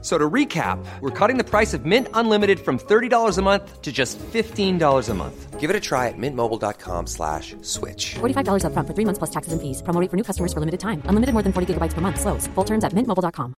[0.00, 3.90] So to recap, we're cutting the price of Mint Unlimited from $30 a month to
[3.90, 5.58] just $15 a month.
[5.58, 8.14] Give it a try at mintmobile.com slash switch.
[8.20, 9.82] $45 upfront for three months plus taxes and fees.
[9.82, 11.02] Promo rate for new customers for limited time.
[11.08, 12.20] Unlimited more than 40 gigabytes per month.
[12.20, 12.46] Slows.
[12.54, 13.54] Full terms at mintmobile.com.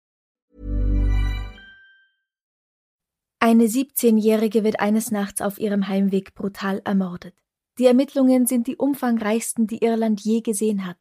[3.40, 7.34] Eine 17-Jährige wird eines Nachts auf ihrem Heimweg brutal ermordet.
[7.78, 10.96] Die Ermittlungen sind die umfangreichsten, die Irland je gesehen hat.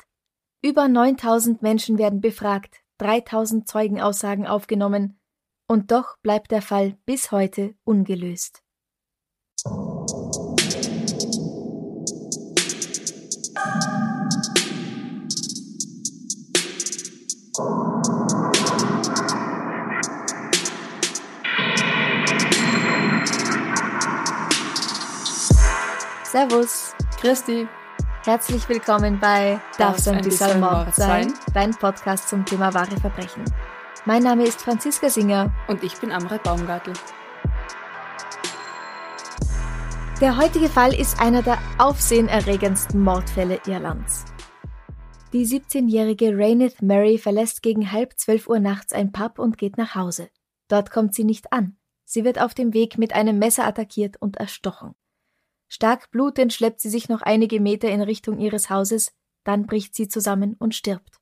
[0.61, 5.19] Über 9000 Menschen werden befragt, 3000 Zeugenaussagen aufgenommen,
[5.67, 8.63] und doch bleibt der Fall bis heute ungelöst.
[26.23, 27.67] Servus, Christi.
[28.23, 31.33] Herzlich willkommen bei Darf's ein bisschen Mord sein?
[31.53, 33.43] Dein Podcast zum Thema wahre Verbrechen.
[34.07, 35.53] Mein Name ist Franziska Singer.
[35.67, 36.93] Und ich bin Amre Baumgartel.
[40.21, 44.23] Der heutige Fall ist einer der aufsehenerregendsten Mordfälle Irlands.
[45.33, 49.93] Die 17-jährige Rainith Murray verlässt gegen halb zwölf Uhr nachts ein Pub und geht nach
[49.93, 50.29] Hause.
[50.69, 51.75] Dort kommt sie nicht an.
[52.05, 54.95] Sie wird auf dem Weg mit einem Messer attackiert und erstochen.
[55.67, 59.11] Stark blutend schleppt sie sich noch einige Meter in Richtung ihres Hauses,
[59.43, 61.19] dann bricht sie zusammen und stirbt.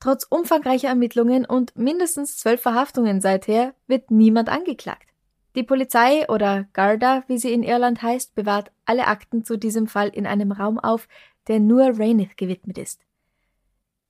[0.00, 5.08] Trotz umfangreicher Ermittlungen und mindestens zwölf Verhaftungen seither wird niemand angeklagt.
[5.56, 10.08] Die Polizei oder Garda, wie sie in Irland heißt, bewahrt alle Akten zu diesem Fall
[10.08, 11.08] in einem Raum auf,
[11.48, 13.00] der nur Rainith gewidmet ist.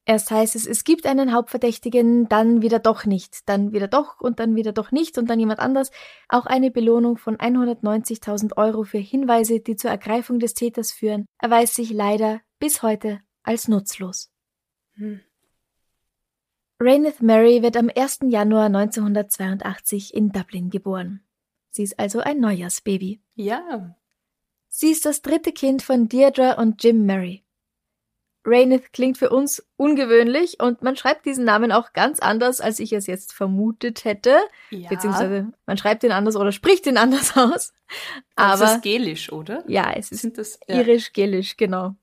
[0.05, 4.41] Erst heißt es, es gibt einen Hauptverdächtigen, dann wieder doch nicht, dann wieder doch und
[4.41, 5.91] dann wieder doch nicht und dann jemand anders.
[6.31, 11.75] Auch eine Belohnung von 190.000 Euro für Hinweise, die zur Ergreifung des Täters führen, erweist
[11.75, 14.31] sich leider bis heute als nutzlos.
[14.95, 15.21] Hm.
[16.81, 18.21] Rainith Mary wird am 1.
[18.29, 21.25] Januar 1982 in Dublin geboren.
[21.71, 23.21] Sie ist also ein Neujahrsbaby.
[23.35, 23.97] Ja.
[24.69, 27.45] Sie ist das dritte Kind von Deirdre und Jim Mary.
[28.45, 32.93] Rainith klingt für uns ungewöhnlich und man schreibt diesen Namen auch ganz anders, als ich
[32.93, 34.39] es jetzt vermutet hätte.
[34.71, 34.89] Ja.
[34.89, 37.73] Beziehungsweise man schreibt ihn anders oder spricht ihn anders aus.
[38.37, 39.65] Aber das ist gelisch, oder?
[39.67, 40.77] Ja, es ist das, ja.
[40.77, 41.97] irisch-gelisch, genau.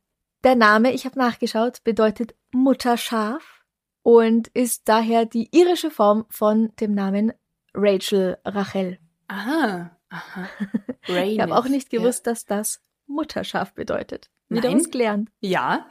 [0.44, 3.55] Der Name, ich habe nachgeschaut, bedeutet Mutterschaf
[4.06, 7.34] und ist daher die irische Form von dem Namen
[7.74, 9.00] Rachel Rachel.
[9.28, 10.50] Aha, aha.
[11.08, 12.32] ich habe auch nicht gewusst, ja.
[12.32, 14.30] dass das Mutterschaf bedeutet.
[14.48, 14.78] Wieder Nein.
[14.78, 15.32] was gelernt.
[15.40, 15.90] Ja.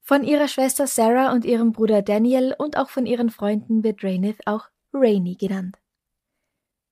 [0.00, 4.38] Von ihrer Schwester Sarah und ihrem Bruder Daniel und auch von ihren Freunden wird Rainith
[4.46, 5.76] auch Rainy genannt.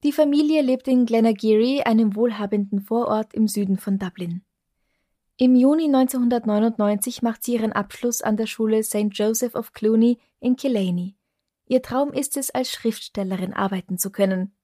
[0.02, 4.44] Die Familie lebt in Glenageary, einem wohlhabenden Vorort im Süden von Dublin.
[5.38, 9.08] Im Juni 1999 macht sie ihren Abschluss an der Schule St.
[9.10, 11.14] Joseph of Cluny in Killarney.
[11.66, 14.56] Ihr Traum ist es, als Schriftstellerin arbeiten zu können.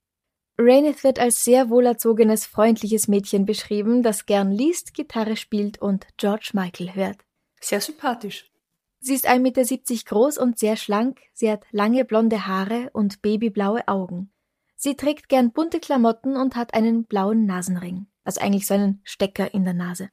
[0.56, 6.52] Rainith wird als sehr wohlerzogenes, freundliches Mädchen beschrieben, das gern liest, Gitarre spielt und George
[6.54, 7.18] Michael hört.
[7.60, 8.50] Sehr sympathisch.
[8.98, 13.88] Sie ist 1,70 Meter groß und sehr schlank, sie hat lange blonde Haare und babyblaue
[13.88, 14.32] Augen.
[14.76, 19.52] Sie trägt gern bunte Klamotten und hat einen blauen Nasenring, also eigentlich so einen Stecker
[19.52, 20.08] in der Nase.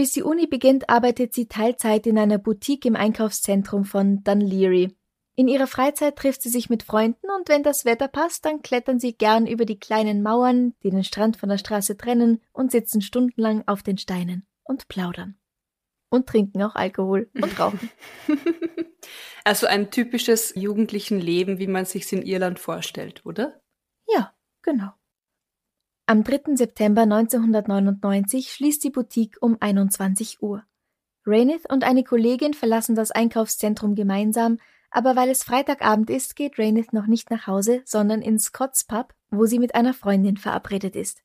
[0.00, 4.96] Bis die Uni beginnt, arbeitet sie Teilzeit in einer Boutique im Einkaufszentrum von Dunleary.
[5.36, 8.98] In ihrer Freizeit trifft sie sich mit Freunden und wenn das Wetter passt, dann klettern
[8.98, 13.02] sie gern über die kleinen Mauern, die den Strand von der Straße trennen und sitzen
[13.02, 15.36] stundenlang auf den Steinen und plaudern.
[16.08, 17.90] Und trinken auch Alkohol und rauchen.
[19.44, 23.60] Also ein typisches jugendlichen Leben, wie man sich's in Irland vorstellt, oder?
[24.06, 24.92] Ja, genau.
[26.10, 26.56] Am 3.
[26.56, 30.64] September 1999 schließt die Boutique um 21 Uhr.
[31.24, 34.58] Rainith und eine Kollegin verlassen das Einkaufszentrum gemeinsam,
[34.90, 39.14] aber weil es Freitagabend ist, geht Rainith noch nicht nach Hause, sondern ins Scott's Pub,
[39.30, 41.22] wo sie mit einer Freundin verabredet ist.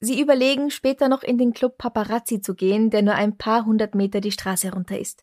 [0.00, 3.94] Sie überlegen, später noch in den Club Paparazzi zu gehen, der nur ein paar hundert
[3.94, 5.22] Meter die Straße runter ist.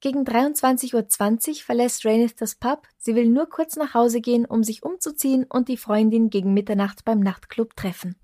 [0.00, 4.62] Gegen 23.20 Uhr verlässt Rainith das Pub, sie will nur kurz nach Hause gehen, um
[4.62, 8.16] sich umzuziehen und die Freundin gegen Mitternacht beim Nachtclub treffen.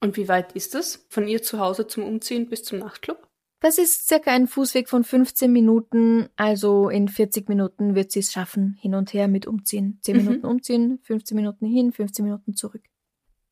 [0.00, 3.26] Und wie weit ist es von ihr zu Hause zum Umziehen bis zum Nachtclub?
[3.60, 8.32] Das ist circa ein Fußweg von 15 Minuten, also in 40 Minuten wird sie es
[8.32, 9.98] schaffen, hin und her mit umziehen.
[10.02, 10.24] 10 mhm.
[10.24, 12.82] Minuten umziehen, 15 Minuten hin, 15 Minuten zurück.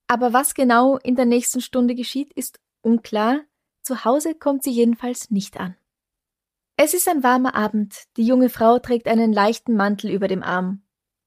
[0.07, 3.41] Aber was genau in der nächsten Stunde geschieht, ist unklar.
[3.83, 5.77] Zu Hause kommt sie jedenfalls nicht an.
[6.81, 8.05] Es ist ein warmer Abend.
[8.17, 10.83] Die junge Frau trägt einen leichten Mantel über dem Arm.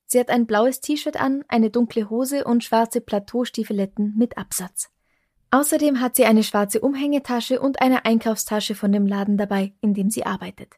[0.05, 4.89] Sie hat ein blaues T-Shirt an, eine dunkle Hose und schwarze Plateaustiefeletten mit Absatz.
[5.51, 10.09] Außerdem hat sie eine schwarze Umhängetasche und eine Einkaufstasche von dem Laden dabei, in dem
[10.09, 10.75] sie arbeitet.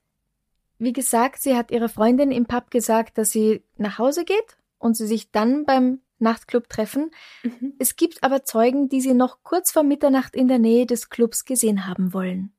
[0.80, 4.98] Wie gesagt, sie hat ihrer Freundin im Pub gesagt, dass sie nach Hause geht und
[4.98, 7.12] sie sich dann beim Nachtclub treffen.
[7.44, 7.74] Mhm.
[7.78, 11.46] Es gibt aber Zeugen, die sie noch kurz vor Mitternacht in der Nähe des Clubs
[11.46, 12.54] gesehen haben wollen.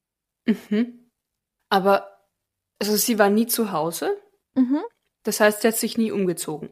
[0.47, 1.04] Mhm.
[1.75, 2.21] Aber,
[2.79, 4.17] also sie war nie zu Hause?
[4.55, 4.81] Mhm,
[5.25, 6.71] Das heißt, sie hat sich nie umgezogen.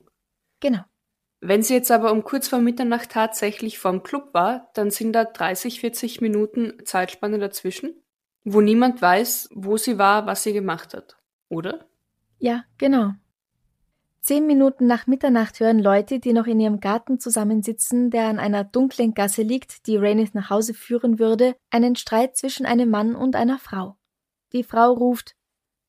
[0.61, 0.83] genau.
[1.45, 5.25] Wenn sie jetzt aber um kurz vor Mitternacht tatsächlich vorm Club war, dann sind da
[5.25, 8.01] 30, 40 Minuten Zeitspanne dazwischen,
[8.45, 11.17] wo niemand weiß, wo sie war, was sie gemacht hat.
[11.49, 11.89] Oder?
[12.39, 13.11] Ja, genau.
[14.21, 18.63] Zehn Minuten nach Mitternacht hören Leute, die noch in ihrem Garten zusammensitzen, der an einer
[18.63, 23.35] dunklen Gasse liegt, die Rainith nach Hause führen würde, einen Streit zwischen einem Mann und
[23.35, 23.97] einer Frau.
[24.53, 25.35] Die Frau ruft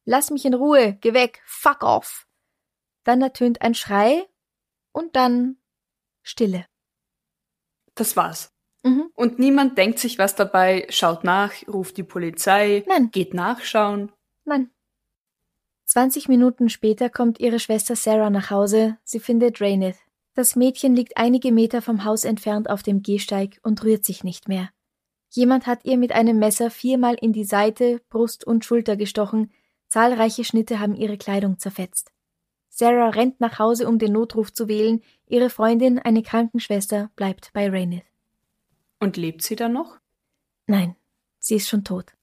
[0.05, 2.27] Lass mich in Ruhe, geh weg, fuck off.
[3.03, 4.27] Dann ertönt ein Schrei
[4.91, 5.57] und dann
[6.21, 6.65] Stille.
[7.95, 8.51] Das war's.
[8.83, 9.09] Mhm.
[9.15, 13.11] Und niemand denkt sich was dabei, schaut nach, ruft die Polizei, Nein.
[13.11, 14.11] geht nachschauen.
[14.43, 14.71] Nein.
[15.85, 18.97] 20 Minuten später kommt ihre Schwester Sarah nach Hause.
[19.03, 19.99] Sie findet Rainith.
[20.33, 24.47] Das Mädchen liegt einige Meter vom Haus entfernt auf dem Gehsteig und rührt sich nicht
[24.47, 24.69] mehr.
[25.35, 29.51] Jemand hat ihr mit einem Messer viermal in die Seite, Brust und Schulter gestochen.
[29.87, 32.11] Zahlreiche Schnitte haben ihre Kleidung zerfetzt.
[32.69, 35.01] Sarah rennt nach Hause, um den Notruf zu wählen.
[35.25, 38.03] Ihre Freundin, eine Krankenschwester, bleibt bei Rainith.
[38.99, 39.97] Und lebt sie da noch?
[40.67, 40.95] Nein,
[41.39, 42.13] sie ist schon tot.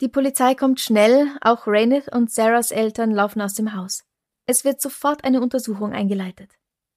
[0.00, 4.04] Die Polizei kommt schnell, auch Rainith und Sarahs Eltern laufen aus dem Haus.
[4.46, 6.50] Es wird sofort eine Untersuchung eingeleitet.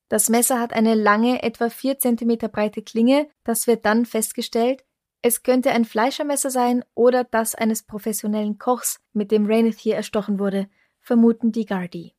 [0.07, 4.83] Das Messer hat eine lange, etwa vier Zentimeter breite Klinge, das wird dann festgestellt.
[5.21, 10.37] Es könnte ein Fleischermesser sein oder das eines professionellen Kochs, mit dem Rainith hier erstochen
[10.37, 10.67] wurde,
[10.99, 12.13] vermuten die Gardi.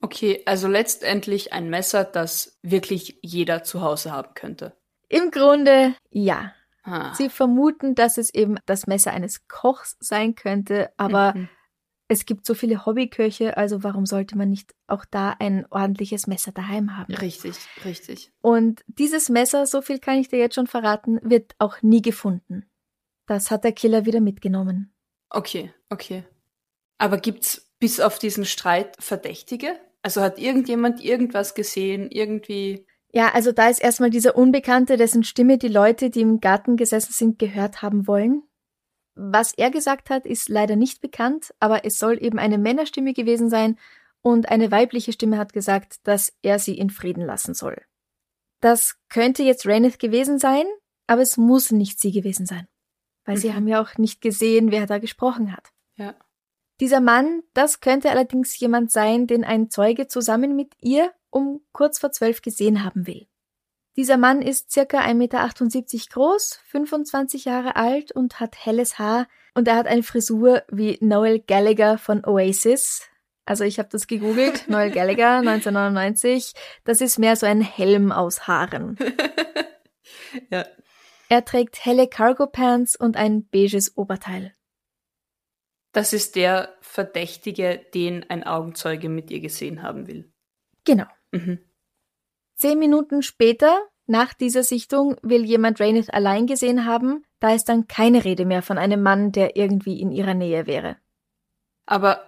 [0.00, 4.74] Okay, also letztendlich ein Messer, das wirklich jeder zu Hause haben könnte.
[5.08, 6.52] Im Grunde ja.
[6.82, 7.14] Ah.
[7.14, 11.48] Sie vermuten, dass es eben das Messer eines Kochs sein könnte, aber Mhm.
[12.10, 16.50] Es gibt so viele Hobbyköche, also warum sollte man nicht auch da ein ordentliches Messer
[16.50, 17.14] daheim haben?
[17.14, 17.54] Richtig,
[17.84, 18.32] richtig.
[18.40, 22.68] Und dieses Messer, so viel kann ich dir jetzt schon verraten, wird auch nie gefunden.
[23.26, 24.92] Das hat der Killer wieder mitgenommen.
[25.28, 26.24] Okay, okay.
[26.98, 29.78] Aber gibt's bis auf diesen Streit Verdächtige?
[30.02, 32.88] Also hat irgendjemand irgendwas gesehen, irgendwie?
[33.12, 37.12] Ja, also da ist erstmal dieser Unbekannte, dessen Stimme die Leute, die im Garten gesessen
[37.12, 38.42] sind, gehört haben wollen.
[39.14, 43.50] Was er gesagt hat, ist leider nicht bekannt, aber es soll eben eine Männerstimme gewesen
[43.50, 43.78] sein
[44.22, 47.82] und eine weibliche Stimme hat gesagt, dass er sie in Frieden lassen soll.
[48.60, 50.64] Das könnte jetzt Rainith gewesen sein,
[51.06, 52.68] aber es muss nicht sie gewesen sein.
[53.24, 53.54] Weil sie Mhm.
[53.54, 55.70] haben ja auch nicht gesehen, wer da gesprochen hat.
[55.96, 56.14] Ja.
[56.80, 61.98] Dieser Mann, das könnte allerdings jemand sein, den ein Zeuge zusammen mit ihr um kurz
[61.98, 63.26] vor zwölf gesehen haben will.
[63.96, 65.48] Dieser Mann ist circa 1,78 Meter
[66.10, 71.40] groß, 25 Jahre alt und hat helles Haar und er hat eine Frisur wie Noel
[71.40, 73.08] Gallagher von Oasis.
[73.44, 76.52] Also ich habe das gegoogelt, Noel Gallagher 1999.
[76.84, 78.96] Das ist mehr so ein Helm aus Haaren.
[80.50, 80.64] ja.
[81.28, 84.54] Er trägt helle Cargo Pants und ein beiges Oberteil.
[85.92, 90.32] Das ist der Verdächtige, den ein Augenzeuge mit ihr gesehen haben will.
[90.84, 91.06] Genau.
[91.32, 91.58] Mhm.
[92.60, 97.24] Zehn Minuten später, nach dieser Sichtung, will jemand Rainith allein gesehen haben.
[97.38, 100.98] Da ist dann keine Rede mehr von einem Mann, der irgendwie in ihrer Nähe wäre.
[101.86, 102.20] Aber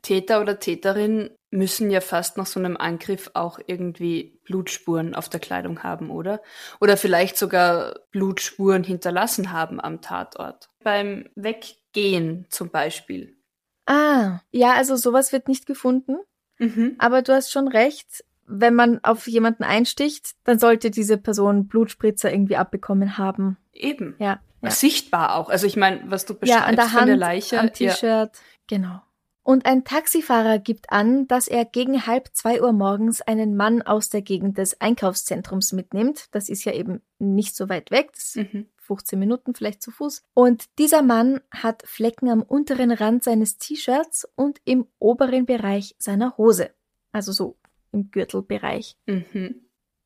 [0.00, 5.40] Täter oder Täterin müssen ja fast nach so einem Angriff auch irgendwie Blutspuren auf der
[5.40, 6.40] Kleidung haben, oder?
[6.80, 10.70] Oder vielleicht sogar Blutspuren hinterlassen haben am Tatort.
[10.82, 13.36] Beim Weggehen zum Beispiel.
[13.84, 16.16] Ah, ja, also sowas wird nicht gefunden.
[16.58, 16.96] Mhm.
[16.98, 18.24] Aber du hast schon recht.
[18.46, 23.56] Wenn man auf jemanden einsticht, dann sollte diese Person Blutspritzer irgendwie abbekommen haben.
[23.72, 24.14] Eben.
[24.18, 24.40] Ja.
[24.62, 25.50] Ja, Sichtbar auch.
[25.50, 27.60] Also ich meine, was du ja beschreibst an der von Hand, der Leiche.
[27.60, 27.72] am ja.
[27.72, 28.30] T-Shirt.
[28.66, 29.00] Genau.
[29.42, 34.08] Und ein Taxifahrer gibt an, dass er gegen halb zwei Uhr morgens einen Mann aus
[34.08, 36.28] der Gegend des Einkaufszentrums mitnimmt.
[36.30, 38.12] Das ist ja eben nicht so weit weg.
[38.14, 38.66] Das ist Mhm.
[38.78, 40.22] 15 Minuten vielleicht zu Fuß.
[40.34, 46.36] Und dieser Mann hat Flecken am unteren Rand seines T-Shirts und im oberen Bereich seiner
[46.38, 46.70] Hose.
[47.12, 47.56] Also so
[47.94, 48.96] im Gürtelbereich.
[49.06, 49.62] Mhm.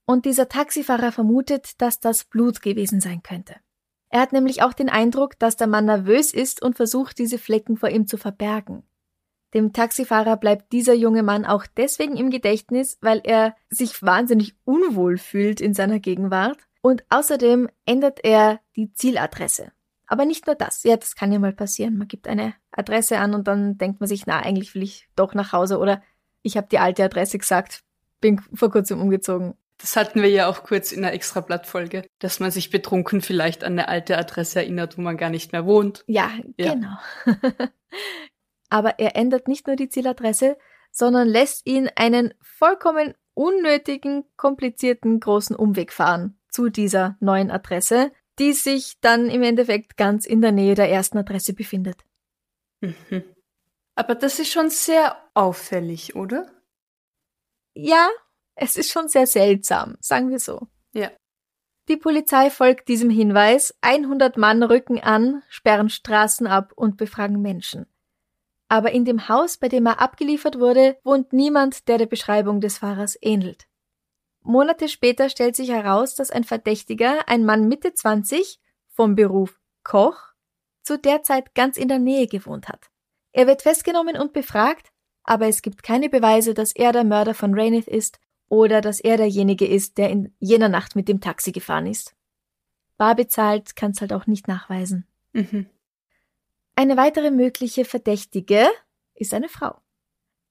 [0.07, 3.57] Und dieser Taxifahrer vermutet, dass das Blut gewesen sein könnte.
[4.11, 7.77] Er hat nämlich auch den Eindruck, dass der Mann nervös ist und versucht, diese Flecken
[7.77, 8.85] vor ihm zu verbergen.
[9.55, 15.17] Dem Taxifahrer bleibt dieser junge Mann auch deswegen im Gedächtnis, weil er sich wahnsinnig unwohl
[15.17, 16.59] fühlt in seiner Gegenwart.
[16.81, 19.73] Und außerdem ändert er die Zieladresse.
[20.07, 20.85] Aber nicht nur das.
[20.85, 21.99] Ja, das kann ja mal passieren.
[21.99, 25.35] Man gibt eine Adresse an und dann denkt man sich, na, eigentlich will ich doch
[25.35, 26.03] nach Hause oder
[26.43, 27.83] ich habe die alte Adresse gesagt,
[28.21, 29.55] bin vor kurzem umgezogen.
[29.79, 33.73] Das hatten wir ja auch kurz in einer Extrablattfolge, dass man sich betrunken vielleicht an
[33.73, 36.05] eine alte Adresse erinnert, wo man gar nicht mehr wohnt.
[36.09, 36.75] Ja, Ja.
[36.75, 36.97] genau.
[38.71, 40.59] Aber er ändert nicht nur die Zieladresse,
[40.91, 48.53] sondern lässt ihn einen vollkommen unnötigen, komplizierten großen Umweg fahren zu dieser neuen Adresse, die
[48.53, 52.05] sich dann im Endeffekt ganz in der Nähe der ersten Adresse befindet.
[52.81, 53.23] Mhm.
[53.99, 56.47] Aber das ist schon sehr auffällig, oder?
[57.75, 58.09] Ja,
[58.55, 60.69] es ist schon sehr seltsam, sagen wir so.
[60.95, 61.11] Ja.
[61.89, 67.87] Die Polizei folgt diesem Hinweis, 100 Mann rücken an, sperren Straßen ab und befragen Menschen.
[68.69, 72.79] Aber in dem Haus, bei dem er abgeliefert wurde, wohnt niemand, der der Beschreibung des
[72.79, 73.67] Fahrers ähnelt.
[74.43, 80.21] Monate später stellt sich heraus, dass ein Verdächtiger, ein Mann Mitte 20, vom Beruf Koch,
[80.85, 82.93] zu der Zeit ganz in der Nähe gewohnt hat.
[83.33, 84.91] Er wird festgenommen und befragt,
[85.23, 88.19] aber es gibt keine Beweise, dass er der Mörder von Rainith ist
[88.49, 92.15] oder dass er derjenige ist, der in jener Nacht mit dem Taxi gefahren ist.
[92.97, 95.07] Bar bezahlt kann's halt auch nicht nachweisen.
[95.33, 95.67] Mhm.
[96.75, 98.67] Eine weitere mögliche Verdächtige
[99.15, 99.81] ist eine Frau.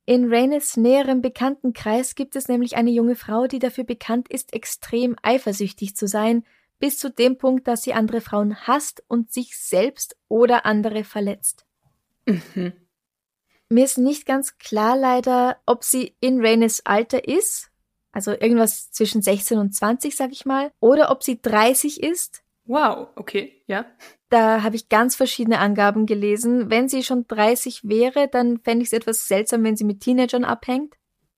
[0.06, 5.18] In Raines näherem Bekanntenkreis gibt es nämlich eine junge Frau, die dafür bekannt ist, extrem
[5.22, 6.46] eifersüchtig zu sein,
[6.80, 11.67] bis zu dem Punkt, dass sie andere Frauen hasst und sich selbst oder andere verletzt.
[12.28, 12.74] Mhm.
[13.70, 17.70] Mir ist nicht ganz klar leider, ob sie in Raines Alter ist,
[18.12, 22.44] also irgendwas zwischen 16 und 20, sag ich mal, oder ob sie 30 ist.
[22.66, 23.86] Wow, okay, ja.
[24.30, 26.70] Da habe ich ganz verschiedene Angaben gelesen.
[26.70, 30.44] Wenn sie schon 30 wäre, dann fände ich es etwas seltsam, wenn sie mit Teenagern
[30.44, 30.96] abhängt.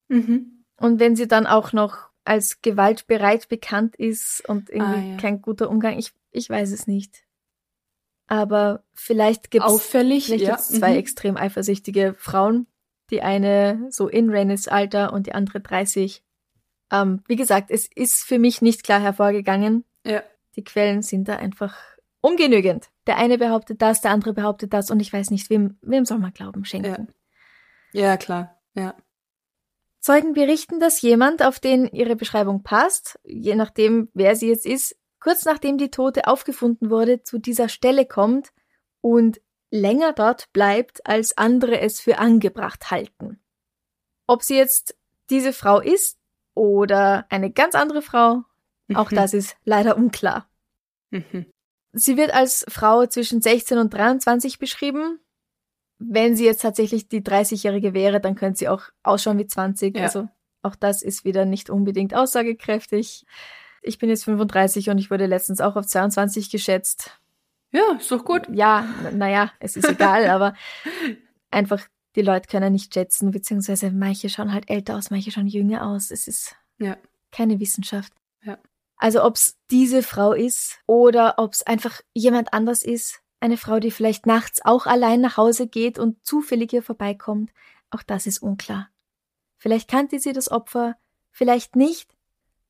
[0.08, 0.64] Mhm.
[0.76, 5.16] Und wenn sie dann auch noch als gewaltbereit bekannt ist und irgendwie Ah, ja.
[5.18, 7.22] kein guter Umgang, ich, ich weiß es nicht.
[8.30, 10.56] Aber vielleicht gibt es ja.
[10.56, 10.98] zwei mhm.
[10.98, 12.68] extrem eifersüchtige Frauen.
[13.10, 16.22] Die eine so in Raines Alter und die andere 30.
[16.92, 19.84] Ähm, wie gesagt, es ist für mich nicht klar hervorgegangen.
[20.06, 20.22] Ja.
[20.54, 21.76] Die Quellen sind da einfach
[22.20, 22.90] ungenügend.
[23.08, 26.18] Der eine behauptet das, der andere behauptet das und ich weiß nicht, wem, wem soll
[26.18, 27.08] man Glauben schenken.
[27.92, 28.94] Ja, klar, ja.
[29.98, 34.96] Zeugen berichten, dass jemand, auf den ihre Beschreibung passt, je nachdem, wer sie jetzt ist,
[35.20, 38.52] kurz nachdem die Tote aufgefunden wurde, zu dieser Stelle kommt
[39.00, 43.40] und länger dort bleibt, als andere es für angebracht halten.
[44.26, 44.96] Ob sie jetzt
[45.28, 46.18] diese Frau ist
[46.54, 48.42] oder eine ganz andere Frau,
[48.94, 49.16] auch Mhm.
[49.16, 50.48] das ist leider unklar.
[51.10, 51.46] Mhm.
[51.92, 55.20] Sie wird als Frau zwischen 16 und 23 beschrieben.
[55.98, 59.96] Wenn sie jetzt tatsächlich die 30-Jährige wäre, dann könnte sie auch ausschauen wie 20.
[59.96, 60.04] Ja.
[60.04, 60.28] Also
[60.62, 63.24] auch das ist wieder nicht unbedingt aussagekräftig.
[63.82, 67.18] Ich bin jetzt 35 und ich wurde letztens auch auf 22 geschätzt.
[67.72, 68.42] Ja, ist doch gut.
[68.52, 70.54] Ja, naja, es ist egal, aber
[71.50, 71.80] einfach
[72.16, 76.10] die Leute können nicht schätzen, beziehungsweise manche schauen halt älter aus, manche schauen jünger aus.
[76.10, 76.96] Es ist Ja.
[77.30, 78.12] keine Wissenschaft.
[78.42, 78.58] Ja.
[78.96, 84.26] Also ob's diese Frau ist oder ob's einfach jemand anders ist, eine Frau, die vielleicht
[84.26, 87.50] nachts auch allein nach Hause geht und zufällig hier vorbeikommt,
[87.90, 88.88] auch das ist unklar.
[89.56, 90.96] Vielleicht kannte sie das Opfer,
[91.30, 92.14] vielleicht nicht.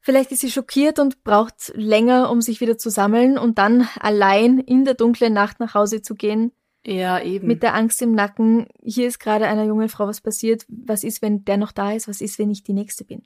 [0.00, 4.58] Vielleicht ist sie schockiert und braucht länger, um sich wieder zu sammeln und dann allein
[4.58, 6.52] in der dunklen Nacht nach Hause zu gehen,
[6.86, 7.46] Ja, eben.
[7.46, 11.20] mit der Angst im Nacken, hier ist gerade einer jungen Frau was passiert, was ist,
[11.20, 13.22] wenn der noch da ist, was ist, wenn ich die Nächste bin.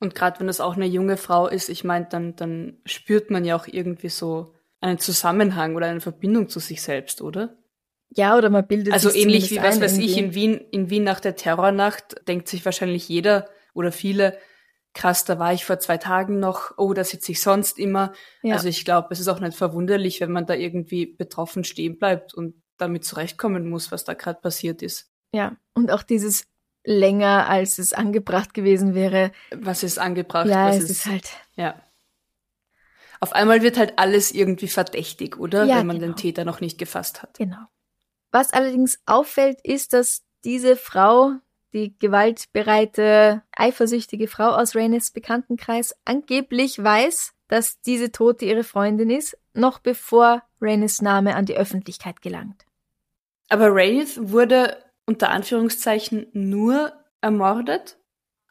[0.00, 3.44] Und gerade wenn das auch eine junge Frau ist, ich meine, dann, dann spürt man
[3.44, 7.56] ja auch irgendwie so einen Zusammenhang oder eine Verbindung zu sich selbst, oder?
[8.10, 11.20] Ja, oder man bildet Also ähnlich wie, was weiß ich, in Wien, in Wien nach
[11.20, 14.38] der Terrornacht denkt sich wahrscheinlich jeder oder viele,
[14.94, 18.12] krass, da war ich vor zwei Tagen noch, oh, da sitze ich sonst immer.
[18.42, 18.54] Ja.
[18.56, 22.34] Also ich glaube, es ist auch nicht verwunderlich, wenn man da irgendwie betroffen stehen bleibt
[22.34, 25.10] und damit zurechtkommen muss, was da gerade passiert ist.
[25.32, 26.44] Ja, und auch dieses
[26.84, 29.32] länger, als es angebracht gewesen wäre.
[29.54, 30.46] Was ist angebracht?
[30.46, 31.82] ja, was es ist halt, Ja.
[33.20, 35.64] Auf einmal wird halt alles irgendwie verdächtig, oder?
[35.64, 36.12] Ja, Wenn man genau.
[36.12, 37.38] den Täter noch nicht gefasst hat.
[37.38, 37.66] genau.
[38.30, 41.32] Was allerdings auffällt, ist, dass diese Frau,
[41.72, 49.36] die gewaltbereite, eifersüchtige Frau aus Raines Bekanntenkreis, angeblich weiß, dass diese Tote ihre Freundin ist,
[49.54, 52.64] noch bevor Raines Name an die Öffentlichkeit gelangt.
[53.48, 57.98] Aber Wraith wurde unter Anführungszeichen nur ermordet,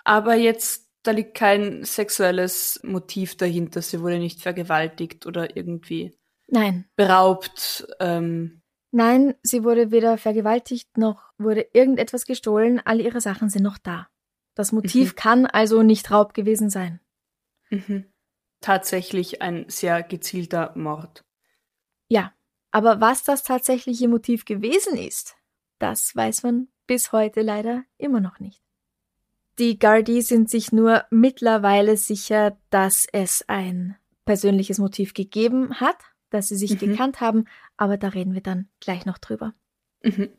[0.03, 3.81] aber jetzt, da liegt kein sexuelles Motiv dahinter.
[3.81, 7.87] Sie wurde nicht vergewaltigt oder irgendwie Nein, beraubt.
[7.99, 8.61] Ähm,
[8.97, 12.81] nein, sie wurde weder vergewaltigt noch wurde irgendetwas gestohlen.
[12.83, 14.09] Alle ihre Sachen sind noch da.
[14.55, 15.15] Das Motiv Mhm.
[15.15, 16.99] kann also nicht Raub gewesen sein.
[17.69, 18.05] mhm.
[18.59, 21.23] Tatsächlich ein sehr gezielter Mord.
[22.09, 22.33] Ja,
[22.71, 25.35] Aber was das tatsächliche Motiv gewesen ist,
[25.79, 28.61] das weiß man bis heute leider immer noch nicht.
[29.57, 35.97] Die Gardi sind sich nur mittlerweile sicher, dass es ein persönliches Motiv gegeben hat,
[36.37, 36.91] dass sie sich mhm.
[36.91, 39.53] gekannt haben, aber da reden wir dann gleich noch drüber.
[40.03, 40.29] Mhm.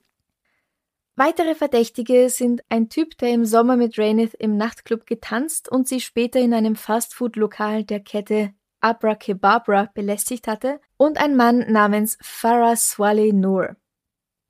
[1.17, 6.01] Weitere Verdächtige sind ein Typ, der im Sommer mit Rainith im Nachtclub getanzt und sie
[6.01, 12.77] später in einem Fastfood-Lokal der Kette Abra Kebabra belästigt hatte, und ein Mann namens Farah
[12.77, 13.75] Swale Noor.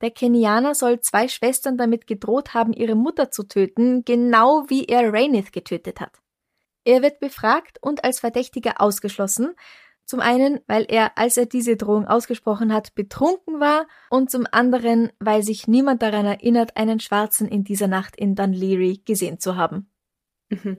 [0.03, 5.11] Der Kenianer soll zwei Schwestern damit gedroht haben, ihre Mutter zu töten, genau wie er
[5.11, 6.21] Rainith getötet hat.
[6.85, 9.55] Er wird befragt und als Verdächtiger ausgeschlossen,
[10.09, 15.13] zum einen, weil er, als er diese Drohung ausgesprochen hat, betrunken war und zum anderen,
[15.21, 19.91] weil sich niemand daran erinnert, einen Schwarzen in dieser Nacht in Dunleary gesehen zu haben.
[20.49, 20.79] Mhm.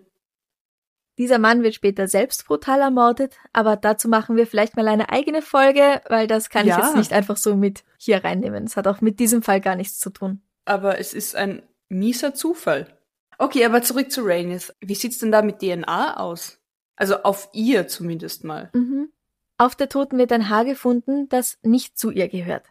[1.20, 5.44] Dieser Mann wird später selbst brutal ermordet, aber dazu machen wir vielleicht mal eine eigene
[5.44, 6.80] Folge, weil das kann ja.
[6.80, 8.64] ich jetzt nicht einfach so mit hier reinnehmen.
[8.64, 10.42] Es hat auch mit diesem Fall gar nichts zu tun.
[10.66, 12.98] Aber es ist ein mieser Zufall.
[13.38, 14.74] Okay, aber zurück zu Rainith.
[14.82, 16.60] Wie sieht's denn da mit DNA aus?
[16.96, 18.72] Also auf ihr zumindest mal.
[18.74, 19.12] Mhm.
[19.60, 22.66] Auf der Toten wird ein Haar gefunden, das nicht zu ihr gehört.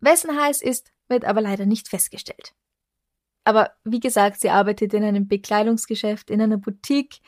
[0.00, 2.54] Wessen Haar es ist, wird aber leider nicht festgestellt.
[3.44, 7.20] Aber wie gesagt, sie arbeitet in einem Bekleidungsgeschäft, in einer Boutique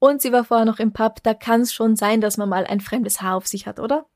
[0.00, 2.66] und sie war vorher noch im Pub, da kann es schon sein, dass man mal
[2.66, 4.06] ein fremdes Haar auf sich hat, oder?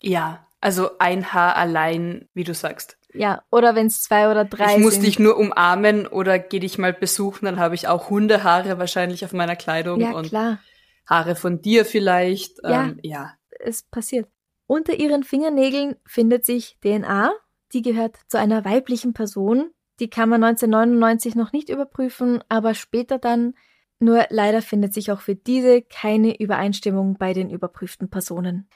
[0.00, 2.96] Ja, also ein Haar allein, wie du sagst.
[3.12, 5.04] Ja, oder wenn es zwei oder drei Ich muss sind.
[5.04, 9.34] dich nur umarmen oder geh dich mal besuchen, dann habe ich auch Hundehaare wahrscheinlich auf
[9.34, 10.00] meiner Kleidung.
[10.00, 10.58] Ja, und klar.
[11.06, 12.62] Haare von dir vielleicht.
[12.62, 13.34] Ja, ähm, ja.
[13.64, 14.28] Es passiert.
[14.66, 17.32] Unter ihren Fingernägeln findet sich DNA,
[17.72, 19.70] die gehört zu einer weiblichen Person.
[20.00, 23.54] Die kann man 1999 noch nicht überprüfen, aber später dann
[24.00, 28.68] nur leider findet sich auch für diese keine Übereinstimmung bei den überprüften Personen.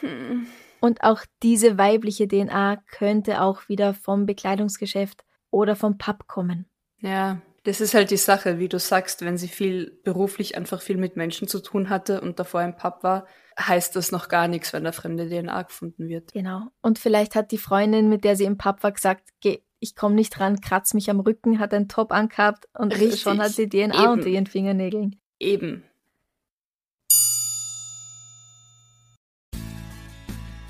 [0.00, 0.46] Hm.
[0.80, 6.66] Und auch diese weibliche DNA könnte auch wieder vom Bekleidungsgeschäft oder vom Pub kommen.
[7.00, 10.96] Ja, das ist halt die Sache, wie du sagst, wenn sie viel beruflich einfach viel
[10.96, 13.26] mit Menschen zu tun hatte und davor im Pub war,
[13.58, 16.32] heißt das noch gar nichts, wenn da fremde DNA gefunden wird.
[16.32, 16.68] Genau.
[16.80, 20.14] Und vielleicht hat die Freundin, mit der sie im Pub war, gesagt, geh, ich komme
[20.14, 23.20] nicht ran, kratz mich am Rücken, hat einen Top angehabt und Richtig.
[23.20, 24.12] schon hat sie DNA Eben.
[24.12, 25.20] unter ihren Fingernägeln.
[25.38, 25.84] Eben.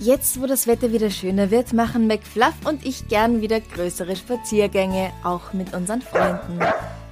[0.00, 5.10] Jetzt, wo das Wetter wieder schöner wird, machen McFluff und ich gern wieder größere Spaziergänge,
[5.24, 6.60] auch mit unseren Freunden.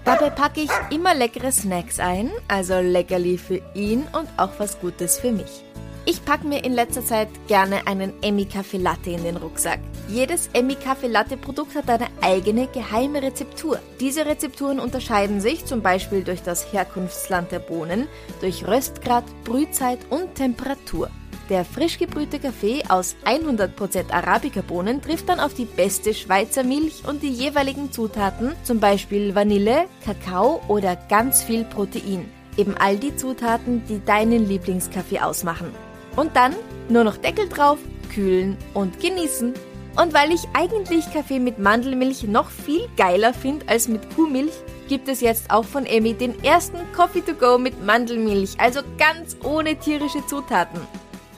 [0.04, 5.18] Dabei packe ich immer leckere Snacks ein, also Leckerli für ihn und auch was Gutes
[5.18, 5.65] für mich.
[6.08, 9.80] Ich packe mir in letzter Zeit gerne einen Emmy Kaffee Latte in den Rucksack.
[10.08, 13.80] Jedes Emmy Kaffee Latte Produkt hat eine eigene geheime Rezeptur.
[13.98, 18.06] Diese Rezepturen unterscheiden sich zum Beispiel durch das Herkunftsland der Bohnen,
[18.40, 21.10] durch Röstgrad, Brühzeit und Temperatur.
[21.50, 27.24] Der frisch gebrühte Kaffee aus 100% Arabica-Bohnen trifft dann auf die beste Schweizer Milch und
[27.24, 32.30] die jeweiligen Zutaten, zum Beispiel Vanille, Kakao oder ganz viel Protein.
[32.56, 35.85] Eben all die Zutaten, die deinen Lieblingskaffee ausmachen.
[36.16, 36.54] Und dann
[36.88, 37.78] nur noch Deckel drauf,
[38.12, 39.54] kühlen und genießen.
[39.96, 44.52] Und weil ich eigentlich Kaffee mit Mandelmilch noch viel geiler finde als mit Kuhmilch,
[44.88, 49.36] gibt es jetzt auch von Emmy den ersten Coffee to go mit Mandelmilch, also ganz
[49.42, 50.80] ohne tierische Zutaten.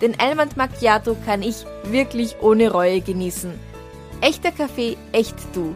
[0.00, 3.52] Den Almond Macchiato kann ich wirklich ohne Reue genießen.
[4.20, 5.74] Echter Kaffee, echt du.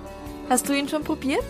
[0.48, 1.44] Hast du ihn schon probiert?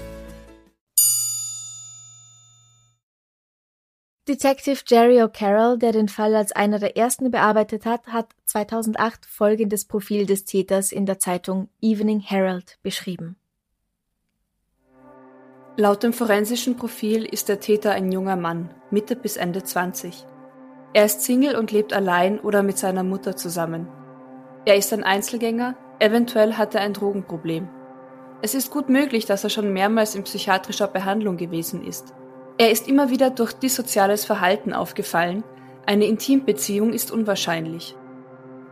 [4.29, 9.85] Detective Jerry O'Carroll, der den Fall als einer der ersten bearbeitet hat, hat 2008 folgendes
[9.85, 13.35] Profil des Täters in der Zeitung Evening Herald beschrieben.
[15.77, 20.25] Laut dem forensischen Profil ist der Täter ein junger Mann, Mitte bis Ende 20.
[20.93, 23.89] Er ist Single und lebt allein oder mit seiner Mutter zusammen.
[24.65, 27.69] Er ist ein Einzelgänger, eventuell hat er ein Drogenproblem.
[28.41, 32.15] Es ist gut möglich, dass er schon mehrmals in psychiatrischer Behandlung gewesen ist.
[32.63, 35.43] Er ist immer wieder durch dissoziales Verhalten aufgefallen,
[35.85, 37.97] eine Intimbeziehung ist unwahrscheinlich.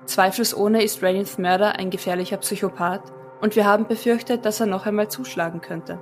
[0.06, 5.10] Zweifelsohne ist Rainith Mörder ein gefährlicher Psychopath und wir haben befürchtet, dass er noch einmal
[5.10, 5.98] zuschlagen könnte.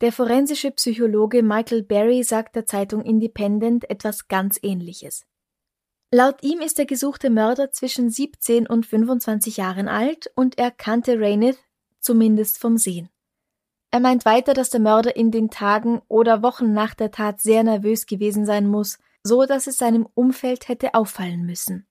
[0.00, 5.24] Der forensische Psychologe Michael Berry sagt der Zeitung Independent etwas ganz Ähnliches.
[6.12, 11.18] Laut ihm ist der gesuchte Mörder zwischen 17 und 25 Jahren alt und er kannte
[11.18, 11.58] Rainith
[11.98, 13.08] zumindest vom Sehen.
[13.92, 17.62] Er meint weiter, dass der Mörder in den Tagen oder Wochen nach der Tat sehr
[17.62, 21.86] nervös gewesen sein muss, so dass es seinem Umfeld hätte auffallen müssen.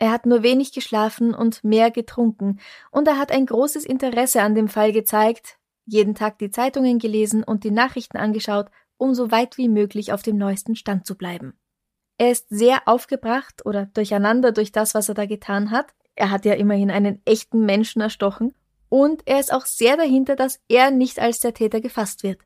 [0.00, 2.58] Er hat nur wenig geschlafen und mehr getrunken,
[2.90, 7.44] und er hat ein großes Interesse an dem Fall gezeigt, jeden Tag die Zeitungen gelesen
[7.44, 11.56] und die Nachrichten angeschaut, um so weit wie möglich auf dem neuesten Stand zu bleiben.
[12.18, 15.94] Er ist sehr aufgebracht oder durcheinander durch das, was er da getan hat.
[16.16, 18.54] Er hat ja immerhin einen echten Menschen erstochen.
[18.88, 22.40] Und er ist auch sehr dahinter, dass er nicht als der Täter gefasst wird.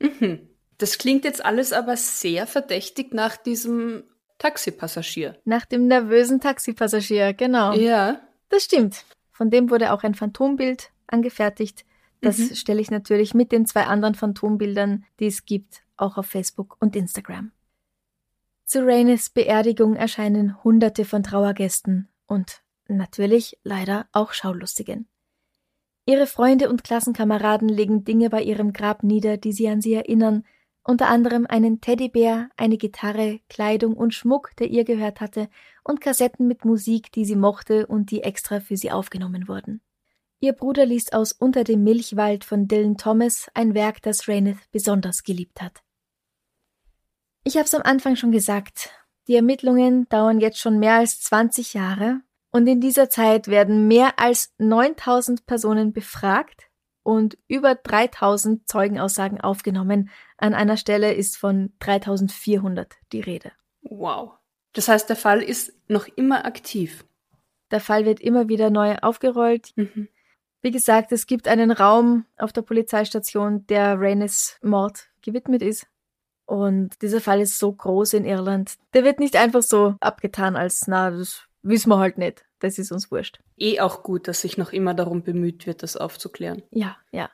[0.00, 0.48] Mhm.
[0.78, 4.04] Das klingt jetzt alles aber sehr verdächtig nach diesem
[4.38, 5.38] Taxipassagier.
[5.44, 7.74] Nach dem nervösen Taxipassagier, genau.
[7.74, 8.20] Ja.
[8.48, 9.04] Das stimmt.
[9.30, 11.84] Von dem wurde auch ein Phantombild angefertigt.
[12.22, 12.54] Das Mhm.
[12.54, 16.96] stelle ich natürlich mit den zwei anderen Phantombildern, die es gibt, auch auf Facebook und
[16.96, 17.52] Instagram.
[18.64, 25.08] Zu Raines Beerdigung erscheinen Hunderte von Trauergästen und natürlich leider auch Schaulustigen.
[26.10, 30.42] Ihre Freunde und Klassenkameraden legen Dinge bei ihrem Grab nieder, die sie an sie erinnern,
[30.82, 35.48] unter anderem einen Teddybär, eine Gitarre, Kleidung und Schmuck, der ihr gehört hatte,
[35.84, 39.82] und Kassetten mit Musik, die sie mochte und die extra für sie aufgenommen wurden.
[40.40, 45.22] Ihr Bruder liest aus Unter dem Milchwald von Dylan Thomas ein Werk, das Raineth besonders
[45.22, 45.84] geliebt hat.
[47.44, 48.90] Ich hab's am Anfang schon gesagt.
[49.28, 52.20] Die Ermittlungen dauern jetzt schon mehr als 20 Jahre
[52.52, 56.68] und in dieser Zeit werden mehr als 9000 Personen befragt
[57.02, 60.10] und über 3000 Zeugenaussagen aufgenommen.
[60.36, 63.52] An einer Stelle ist von 3400 die Rede.
[63.82, 64.32] Wow.
[64.72, 67.04] Das heißt, der Fall ist noch immer aktiv.
[67.70, 69.72] Der Fall wird immer wieder neu aufgerollt.
[69.76, 70.08] Mhm.
[70.62, 75.86] Wie gesagt, es gibt einen Raum auf der Polizeistation, der Raines Mord gewidmet ist.
[76.44, 78.74] Und dieser Fall ist so groß in Irland.
[78.92, 82.44] Der wird nicht einfach so abgetan als, na, das wissen wir halt nicht.
[82.58, 83.40] Das ist uns wurscht.
[83.56, 86.62] Eh auch gut, dass sich noch immer darum bemüht wird, das aufzuklären.
[86.70, 87.30] Ja, ja.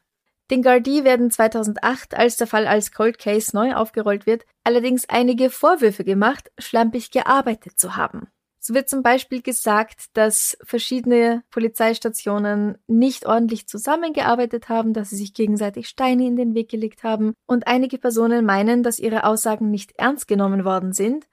[0.51, 5.51] Den Gardaí werden 2008, als der Fall als Cold Case neu aufgerollt wird, allerdings einige
[5.51, 8.29] Vorwürfe gemacht, schlampig gearbeitet zu haben.
[8.61, 15.35] So wird zum Beispiel gesagt, dass verschiedene Polizeistationen nicht ordentlich zusammengearbeitet haben, dass sie sich
[15.35, 19.93] gegenseitig Steine in den Weg gelegt haben und einige Personen meinen, dass ihre Aussagen nicht
[19.99, 21.27] ernst genommen worden sind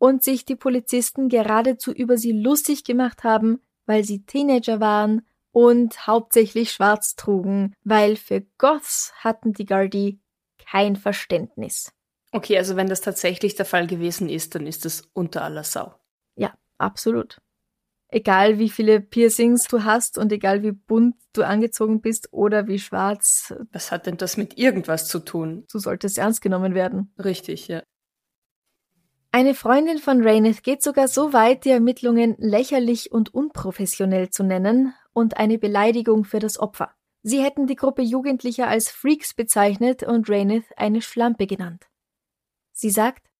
[0.00, 6.06] und sich die Polizisten geradezu über sie lustig gemacht haben, weil sie Teenager waren und
[6.06, 10.18] hauptsächlich schwarz trugen, weil für Goths hatten die Gardaí
[10.58, 11.92] kein Verständnis.
[12.32, 15.94] Okay, also wenn das tatsächlich der Fall gewesen ist, dann ist das unter aller Sau.
[16.34, 17.38] Ja, absolut.
[18.08, 22.78] Egal wie viele Piercings du hast und egal wie bunt du angezogen bist oder wie
[22.78, 25.66] schwarz, Was hat denn das mit irgendwas zu tun?
[25.70, 27.12] du solltest ernst genommen werden.
[27.22, 27.82] Richtig, ja.
[29.32, 34.92] Eine Freundin von Raineth geht sogar so weit, die Ermittlungen lächerlich und unprofessionell zu nennen
[35.12, 36.90] und eine Beleidigung für das Opfer.
[37.22, 41.86] Sie hätten die Gruppe Jugendlicher als Freaks bezeichnet und Raineth eine Schlampe genannt.
[42.72, 43.30] Sie sagt,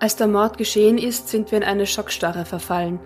[0.00, 2.98] Als der Mord geschehen ist, sind wir in eine Schockstarre verfallen.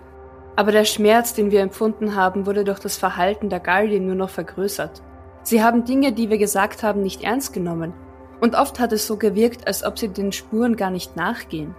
[0.55, 4.29] Aber der Schmerz, den wir empfunden haben, wurde durch das Verhalten der Gallien nur noch
[4.31, 5.03] vergrößert.
[5.43, 7.93] Sie haben Dinge, die wir gesagt haben, nicht ernst genommen.
[8.43, 11.73] Und oft hat es so gewirkt, als ob sie den Spuren gar nicht nachgehen.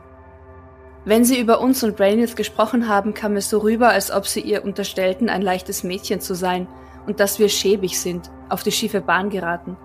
[1.05, 4.41] Wenn sie über uns und Rainith gesprochen haben, kam es so rüber, als ob sie
[4.41, 6.67] ihr unterstellten, ein leichtes Mädchen zu sein
[7.07, 9.77] und dass wir schäbig sind, auf die schiefe Bahn geraten.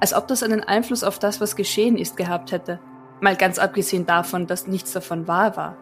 [0.00, 2.80] Als ob das einen Einfluss auf das, was geschehen ist, gehabt hätte.
[3.20, 5.76] Mal ganz abgesehen davon, dass nichts davon wahr war.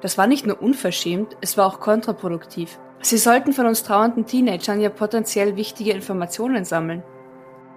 [0.00, 2.80] Das war nicht nur unverschämt, es war auch kontraproduktiv.
[3.02, 7.04] Sie sollten von uns trauernden Teenagern ja potenziell wichtige Informationen sammeln.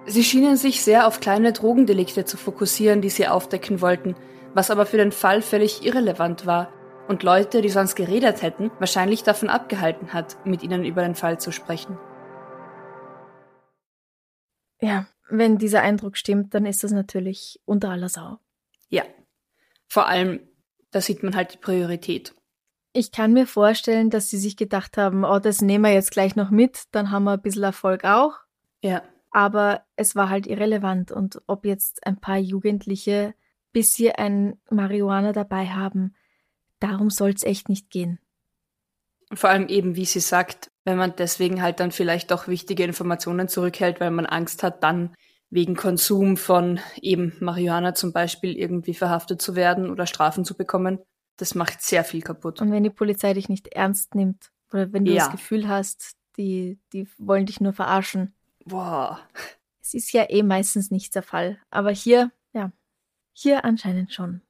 [0.08, 4.16] Sie schienen sich sehr auf kleine Drogendelikte zu fokussieren, die sie aufdecken wollten,
[4.54, 6.72] was aber für den Fall völlig irrelevant war
[7.08, 11.38] und Leute, die sonst geredet hätten, wahrscheinlich davon abgehalten hat, mit ihnen über den Fall
[11.38, 11.98] zu sprechen.
[14.80, 18.38] ja, wenn dieser Eindruck stimmt, dann ist das natürlich unter aller Sau.
[18.88, 19.04] Ja.
[19.88, 20.40] Vor allem,
[20.90, 22.34] da sieht man halt die Priorität.
[22.94, 26.36] Ich kann mir vorstellen, dass sie sich gedacht haben, oh, das nehmen wir jetzt gleich
[26.36, 28.34] noch mit, dann haben wir ein bisschen Erfolg auch.
[28.80, 29.02] Ja.
[29.30, 33.34] Aber es war halt irrelevant und ob jetzt ein paar Jugendliche
[33.72, 36.14] bis sie ein Marihuana dabei haben,
[36.80, 38.18] darum soll's echt nicht gehen.
[39.32, 43.48] Vor allem eben, wie sie sagt, wenn man deswegen halt dann vielleicht doch wichtige Informationen
[43.48, 45.14] zurückhält, weil man Angst hat, dann
[45.50, 50.98] wegen Konsum von eben Marihuana zum Beispiel irgendwie verhaftet zu werden oder Strafen zu bekommen.
[51.36, 52.60] Das macht sehr viel kaputt.
[52.60, 55.24] Und wenn die Polizei dich nicht ernst nimmt oder wenn du Ja.
[55.24, 58.34] das Gefühl hast, die, die wollen dich nur verarschen.
[58.68, 59.20] Boah.
[59.80, 61.58] Es ist ja eh meistens nicht der Fall.
[61.70, 62.72] Aber hier, ja,
[63.32, 64.42] hier anscheinend schon.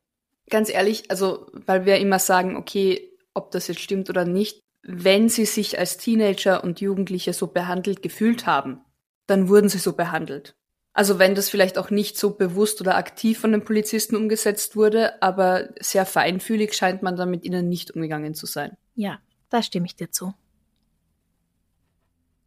[0.51, 5.29] Ganz ehrlich, also, weil wir immer sagen, okay, ob das jetzt stimmt oder nicht, wenn
[5.29, 8.81] sie sich als Teenager und Jugendliche so behandelt gefühlt haben,
[9.27, 10.57] dann wurden sie so behandelt.
[10.95, 15.23] Also wenn das vielleicht auch nicht so bewusst oder aktiv von den Polizisten umgesetzt wurde,
[15.23, 18.77] aber sehr feinfühlig scheint man dann mit ihnen nicht umgegangen zu sein.
[18.95, 20.35] Ja, da stimme ich dir zu.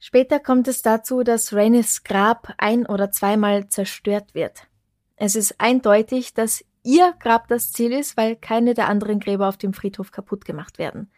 [0.04, 4.68] Später kommt es dazu, dass Rhaenys Grab ein- oder zweimal zerstört wird.
[5.16, 9.58] Es ist eindeutig, dass ihr Grab das Ziel ist, weil keine der anderen Gräber auf
[9.58, 11.12] dem Friedhof kaputt gemacht werden.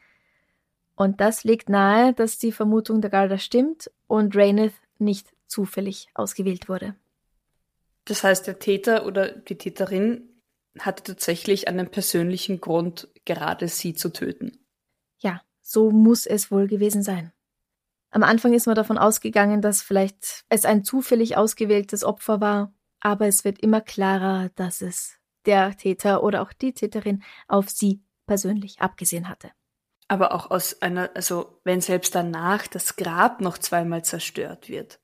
[0.96, 6.68] Und das legt nahe, dass die Vermutung der Garda stimmt und Raineth nicht zufällig ausgewählt
[6.68, 6.94] wurde.
[8.04, 10.28] Das heißt, der Täter oder die Täterin
[10.78, 14.60] hatte tatsächlich einen persönlichen Grund, gerade sie zu töten.
[15.20, 17.32] Ja, so muss es wohl gewesen sein.
[18.14, 23.26] Am Anfang ist man davon ausgegangen, dass vielleicht es ein zufällig ausgewähltes Opfer war, aber
[23.26, 28.82] es wird immer klarer, dass es der Täter oder auch die Täterin auf sie persönlich
[28.82, 29.50] abgesehen hatte.
[30.08, 35.00] Aber auch aus einer, also wenn selbst danach das Grab noch zweimal zerstört wird.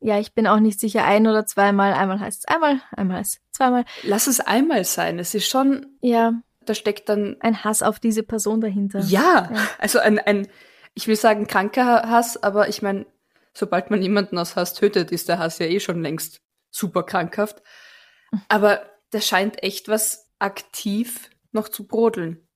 [0.00, 1.92] Ja, ich bin auch nicht sicher, ein oder zweimal.
[1.92, 3.84] Einmal heißt es einmal, einmal heißt es zweimal.
[4.02, 5.20] Lass es einmal sein.
[5.20, 5.86] Es ist schon.
[6.00, 6.32] Ja.
[6.64, 7.36] Da steckt dann.
[7.38, 8.98] Ein Hass auf diese Person dahinter.
[9.00, 9.68] Ja, ja.
[9.78, 10.48] also ein, ein,
[10.94, 13.06] ich will sagen, kranker Hass, aber ich meine,
[13.54, 17.62] sobald man jemanden aus Hass tötet, ist der Hass ja eh schon längst super krankhaft.
[18.48, 22.46] Aber da scheint echt was aktiv noch zu brodeln.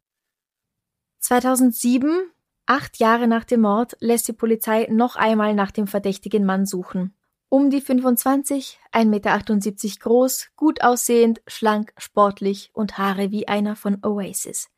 [1.20, 2.30] 2007,
[2.66, 7.14] acht Jahre nach dem Mord, lässt die Polizei noch einmal nach dem verdächtigen Mann suchen.
[7.48, 14.04] Um die 25, 1,78 Meter groß, gut aussehend, schlank, sportlich und Haare wie einer von
[14.04, 14.68] Oasis.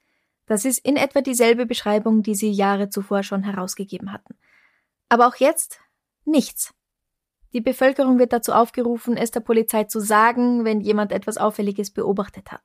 [0.49, 4.35] Das ist in etwa dieselbe Beschreibung, die sie Jahre zuvor schon herausgegeben hatten.
[5.11, 5.79] Aber auch jetzt
[6.25, 6.75] nichts.
[7.53, 12.51] Die Bevölkerung wird dazu aufgerufen, es der Polizei zu sagen, wenn jemand etwas Auffälliges beobachtet
[12.51, 12.63] hat.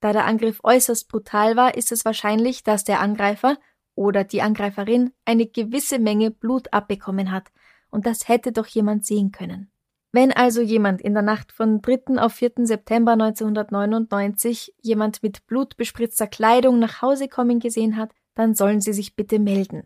[0.00, 3.58] Da der Angriff äußerst brutal war, ist es wahrscheinlich, dass der Angreifer
[3.94, 7.52] oder die Angreiferin eine gewisse Menge Blut abbekommen hat,
[7.90, 9.70] und das hätte doch jemand sehen können.
[10.16, 12.18] Wenn also jemand in der Nacht von 3.
[12.18, 12.52] auf 4.
[12.62, 19.14] September 1999 jemand mit blutbespritzter Kleidung nach Hause kommen gesehen hat, dann sollen sie sich
[19.14, 19.82] bitte melden.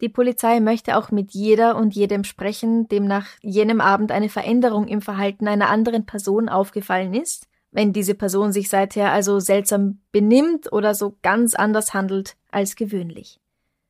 [0.00, 4.86] Die Polizei möchte auch mit jeder und jedem sprechen, dem nach jenem Abend eine Veränderung
[4.86, 10.70] im Verhalten einer anderen Person aufgefallen ist, wenn diese Person sich seither also seltsam benimmt
[10.72, 13.40] oder so ganz anders handelt als gewöhnlich.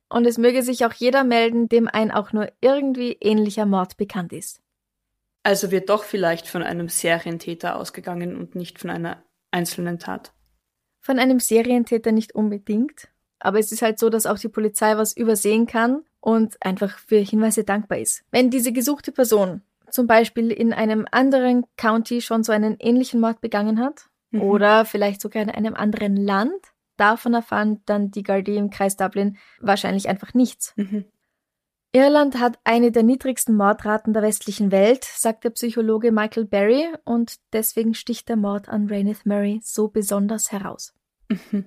[0.09, 4.33] Und es möge sich auch jeder melden, dem ein auch nur irgendwie ähnlicher Mord bekannt
[4.33, 4.59] ist.
[5.47, 10.33] Also wird doch vielleicht von einem Serientäter ausgegangen und nicht von einer einzelnen Tat.
[10.99, 13.07] Von einem Serientäter nicht unbedingt,
[13.39, 17.19] aber es ist halt so, dass auch die Polizei was übersehen kann und einfach für
[17.19, 18.25] Hinweise dankbar ist.
[18.29, 23.39] Wenn diese gesuchte Person zum Beispiel in einem anderen County schon so einen ähnlichen Mord
[23.39, 24.41] begangen hat mhm.
[24.41, 26.59] oder vielleicht sogar in einem anderen Land,
[26.97, 30.73] davon erfahren dann die Gardaí im Kreis Dublin wahrscheinlich einfach nichts.
[30.75, 31.05] Mhm.
[31.97, 37.37] Irland hat eine der niedrigsten Mordraten der westlichen Welt, sagt der Psychologe Michael Berry, und
[37.53, 40.93] deswegen sticht der Mord an Rainith Murray so besonders heraus.
[41.27, 41.65] Mhm.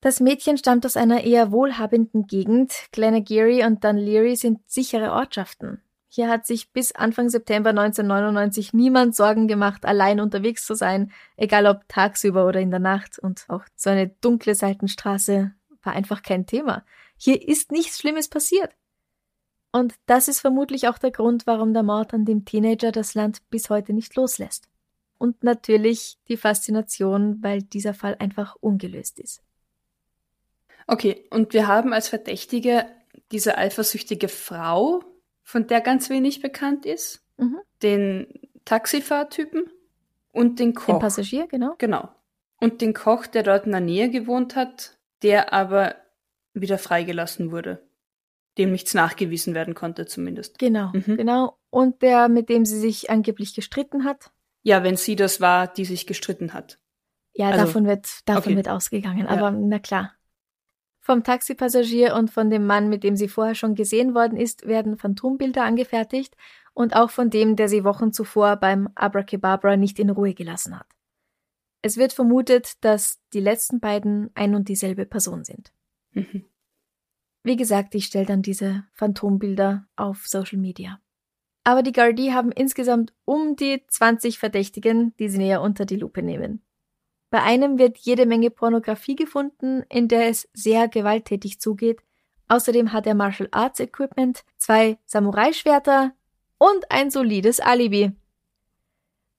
[0.00, 2.72] Das Mädchen stammt aus einer eher wohlhabenden Gegend.
[2.92, 5.82] Glenageary und Dunleary sind sichere Ortschaften.
[6.08, 11.66] Hier hat sich bis Anfang September 1999 niemand Sorgen gemacht, allein unterwegs zu sein, egal
[11.66, 13.18] ob tagsüber oder in der Nacht.
[13.18, 15.52] Und auch so eine dunkle Seitenstraße
[15.82, 16.84] war einfach kein Thema.
[17.18, 18.72] Hier ist nichts Schlimmes passiert.
[19.72, 23.38] Und das ist vermutlich auch der Grund, warum der Mord an dem Teenager das Land
[23.50, 24.68] bis heute nicht loslässt.
[25.18, 29.42] Und natürlich die Faszination, weil dieser Fall einfach ungelöst ist.
[30.86, 32.86] Okay, und wir haben als Verdächtige
[33.30, 35.02] diese eifersüchtige Frau,
[35.42, 37.58] von der ganz wenig bekannt ist, mhm.
[37.82, 38.26] den
[38.64, 39.70] Taxifahrtypen
[40.32, 40.86] und den Koch.
[40.86, 41.74] Den Passagier, genau.
[41.78, 42.08] Genau.
[42.60, 45.94] Und den Koch, der dort in der Nähe gewohnt hat, der aber
[46.60, 47.86] wieder freigelassen wurde.
[48.56, 50.58] Dem nichts nachgewiesen werden konnte, zumindest.
[50.58, 51.16] Genau, mhm.
[51.16, 51.58] genau.
[51.70, 54.30] Und der, mit dem sie sich angeblich gestritten hat.
[54.62, 56.78] Ja, wenn sie das war, die sich gestritten hat.
[57.34, 58.56] Ja, also, davon wird, davon okay.
[58.56, 59.26] wird ausgegangen.
[59.26, 59.50] Aber ja.
[59.52, 60.12] na klar.
[61.00, 64.98] Vom Taxipassagier und von dem Mann, mit dem sie vorher schon gesehen worden ist, werden
[64.98, 66.36] Phantombilder angefertigt
[66.74, 70.86] und auch von dem, der sie Wochen zuvor beim Abracababra nicht in Ruhe gelassen hat.
[71.80, 75.72] Es wird vermutet, dass die letzten beiden ein und dieselbe Person sind.
[76.12, 76.44] Mhm.
[77.42, 81.00] Wie gesagt, ich stelle dann diese Phantombilder auf Social Media.
[81.64, 86.22] Aber die Gardaí haben insgesamt um die 20 Verdächtigen, die sie näher unter die Lupe
[86.22, 86.62] nehmen.
[87.30, 92.00] Bei einem wird jede Menge Pornografie gefunden, in der es sehr gewalttätig zugeht.
[92.48, 96.12] Außerdem hat er Martial Arts Equipment, zwei Samurai-Schwerter
[96.56, 98.12] und ein solides Alibi.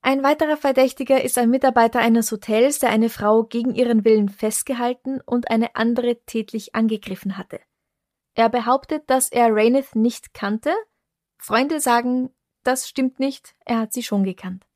[0.02, 5.20] Ein weiterer Verdächtiger ist ein Mitarbeiter eines Hotels, der eine Frau gegen ihren Willen festgehalten
[5.26, 7.60] und eine andere tätlich angegriffen hatte.
[8.34, 10.72] Er behauptet, dass er Raineth nicht kannte.
[11.38, 12.30] Freunde sagen,
[12.62, 14.66] das stimmt nicht, er hat sie schon gekannt.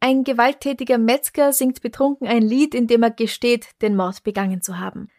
[0.00, 4.78] Ein gewalttätiger Metzger singt betrunken ein Lied, in dem er gesteht, den Mord begangen zu
[4.78, 5.10] haben.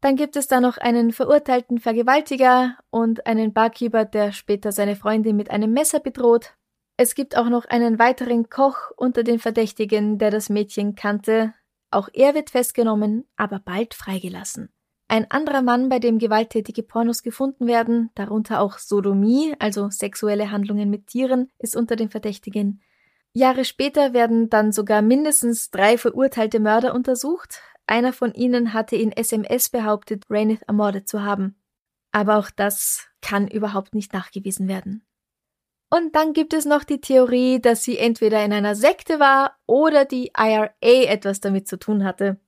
[0.00, 5.36] Dann gibt es da noch einen verurteilten Vergewaltiger und einen Barkeeper, der später seine Freundin
[5.36, 6.54] mit einem Messer bedroht.
[6.96, 11.54] Es gibt auch noch einen weiteren Koch unter den Verdächtigen, der das Mädchen kannte.
[11.90, 14.72] Auch er wird festgenommen, aber bald freigelassen.
[15.10, 20.90] Ein anderer Mann, bei dem gewalttätige Pornos gefunden werden, darunter auch Sodomie, also sexuelle Handlungen
[20.90, 22.82] mit Tieren, ist unter den Verdächtigen.
[23.32, 27.62] Jahre später werden dann sogar mindestens drei verurteilte Mörder untersucht.
[27.86, 31.56] Einer von ihnen hatte in SMS behauptet, Rainith ermordet zu haben.
[32.12, 35.06] Aber auch das kann überhaupt nicht nachgewiesen werden.
[35.90, 40.04] Und dann gibt es noch die Theorie, dass sie entweder in einer Sekte war oder
[40.04, 42.38] die IRA etwas damit zu tun hatte.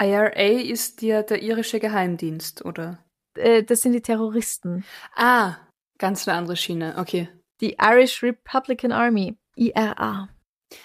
[0.00, 2.98] IRA ist ja der irische Geheimdienst, oder?
[3.34, 4.84] Äh, das sind die Terroristen.
[5.14, 5.56] Ah,
[5.98, 7.28] ganz eine andere Schiene, okay.
[7.60, 10.28] Die Irish Republican Army, IRA.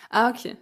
[0.09, 0.57] Ah, okay.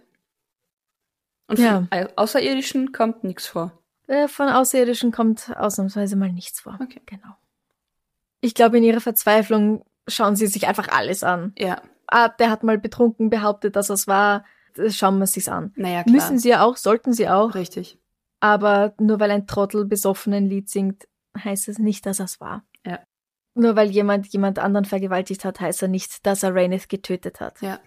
[1.48, 1.86] Und Ja.
[1.92, 3.72] von Außerirdischen kommt nichts vor.
[4.08, 6.78] Äh, Von Außerirdischen kommt ausnahmsweise mal nichts vor.
[6.80, 7.00] Okay.
[7.06, 7.36] Genau.
[8.40, 11.52] Ich glaube, in ihrer Verzweiflung schauen sie sich einfach alles an.
[11.58, 14.44] Ja, Ah, der hat mal betrunken behauptet, dass es war.
[14.74, 15.72] Das schauen wir sich's an.
[15.74, 16.14] naja, klar.
[16.14, 17.56] Müssen sie ja auch, sollten sie auch.
[17.56, 17.98] Richtig.
[18.40, 22.64] Aber nur weil ein Trottel besoffen ein Lied singt, heißt es nicht, dass es war.
[22.84, 23.00] Ja.
[23.54, 27.60] Nur weil jemand jemand anderen vergewaltigt hat, heißt er nicht, dass er Rainith getötet hat.
[27.62, 27.80] Ja.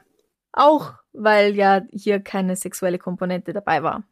[0.51, 4.03] Auch weil ja hier keine sexuelle Komponente dabei war.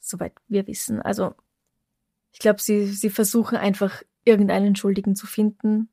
[0.00, 1.00] Soweit wir wissen.
[1.00, 1.34] Also,
[2.32, 5.88] ich glaube, sie, sie versuchen einfach irgendeinen Schuldigen zu finden.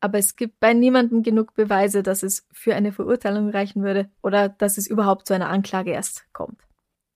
[0.00, 4.48] Aber es gibt bei niemandem genug Beweise, dass es für eine Verurteilung reichen würde oder
[4.48, 6.60] dass es überhaupt zu einer Anklage erst kommt.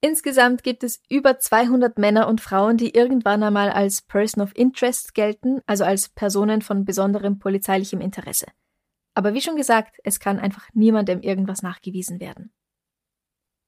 [0.00, 5.14] Insgesamt gibt es über 200 Männer und Frauen, die irgendwann einmal als Person of Interest
[5.14, 8.46] gelten, also als Personen von besonderem polizeilichem Interesse.
[9.14, 12.52] Aber wie schon gesagt, es kann einfach niemandem irgendwas nachgewiesen werden.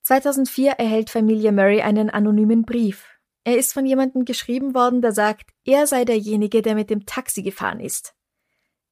[0.03, 3.19] 2004 erhält Familie Murray einen anonymen Brief.
[3.45, 7.43] Er ist von jemandem geschrieben worden, der sagt, er sei derjenige, der mit dem Taxi
[7.43, 8.15] gefahren ist.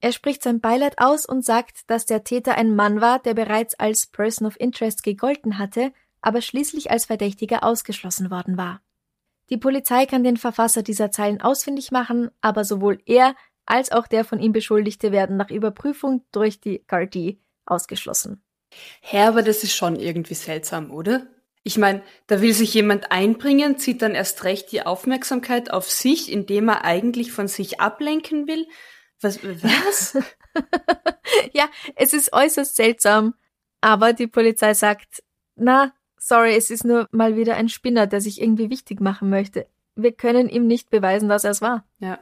[0.00, 3.78] Er spricht sein Beileid aus und sagt, dass der Täter ein Mann war, der bereits
[3.78, 8.80] als Person of Interest gegolten hatte, aber schließlich als Verdächtiger ausgeschlossen worden war.
[9.50, 14.24] Die Polizei kann den Verfasser dieser Zeilen ausfindig machen, aber sowohl er als auch der
[14.24, 18.42] von ihm Beschuldigte werden nach Überprüfung durch die Guardi ausgeschlossen.
[19.00, 21.26] Hä, aber das ist schon irgendwie seltsam, oder?
[21.62, 26.30] Ich meine, da will sich jemand einbringen, zieht dann erst recht die Aufmerksamkeit auf sich,
[26.30, 28.66] indem er eigentlich von sich ablenken will.
[29.20, 29.42] Was?
[29.42, 30.16] was?
[31.52, 33.34] ja, es ist äußerst seltsam,
[33.80, 35.24] aber die Polizei sagt,
[35.56, 35.92] na,
[36.26, 39.66] sorry, es ist nur mal wieder ein Spinner, der sich irgendwie wichtig machen möchte.
[39.94, 41.84] Wir können ihm nicht beweisen, dass er es war.
[41.98, 42.18] ja.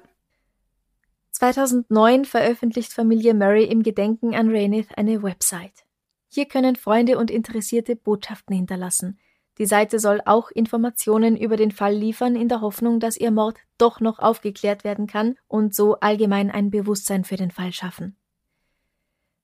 [1.33, 5.85] 2009 veröffentlicht Familie Murray im Gedenken an Rainith eine Website.
[6.29, 9.19] Hier können Freunde und Interessierte Botschaften hinterlassen.
[9.59, 13.57] Die Seite soll auch Informationen über den Fall liefern, in der Hoffnung, dass ihr Mord
[13.79, 18.17] doch noch aufgeklärt werden kann und so allgemein ein Bewusstsein für den Fall schaffen.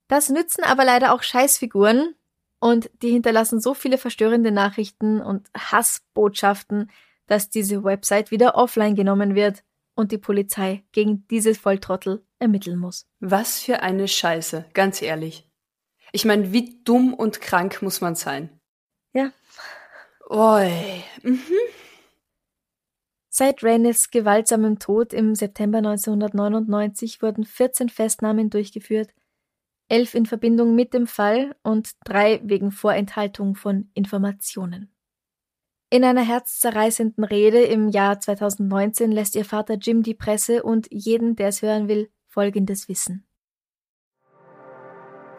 [0.06, 2.14] Das nützen aber leider auch Scheißfiguren
[2.60, 6.90] und die hinterlassen so viele verstörende Nachrichten und Hassbotschaften,
[7.26, 13.06] dass diese Website wieder offline genommen wird und die Polizei gegen diese Volltrottel ermitteln muss.
[13.18, 15.48] Was für eine Scheiße, ganz ehrlich.
[16.12, 18.60] Ich meine, wie dumm und krank muss man sein?
[19.12, 19.32] Ja.
[20.28, 21.02] Oi.
[21.22, 21.40] Mhm.
[23.28, 29.14] Seit Rainiths gewaltsamem Tod im September 1999 wurden 14 Festnahmen durchgeführt,
[29.90, 34.92] elf in Verbindung mit dem Fall und drei wegen Vorenthaltung von Informationen.
[35.90, 41.34] In einer herzzerreißenden Rede im Jahr 2019 lässt ihr Vater Jim die Presse und jeden,
[41.34, 43.26] der es hören will, Folgendes wissen.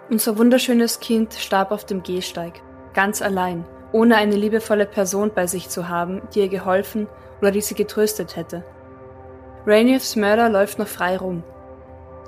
[0.09, 2.61] Unser wunderschönes Kind starb auf dem Gehsteig,
[2.93, 7.07] ganz allein, ohne eine liebevolle Person bei sich zu haben, die ihr geholfen
[7.39, 8.65] oder die sie getröstet hätte.
[9.65, 11.45] Rainiths Mörder läuft noch frei rum.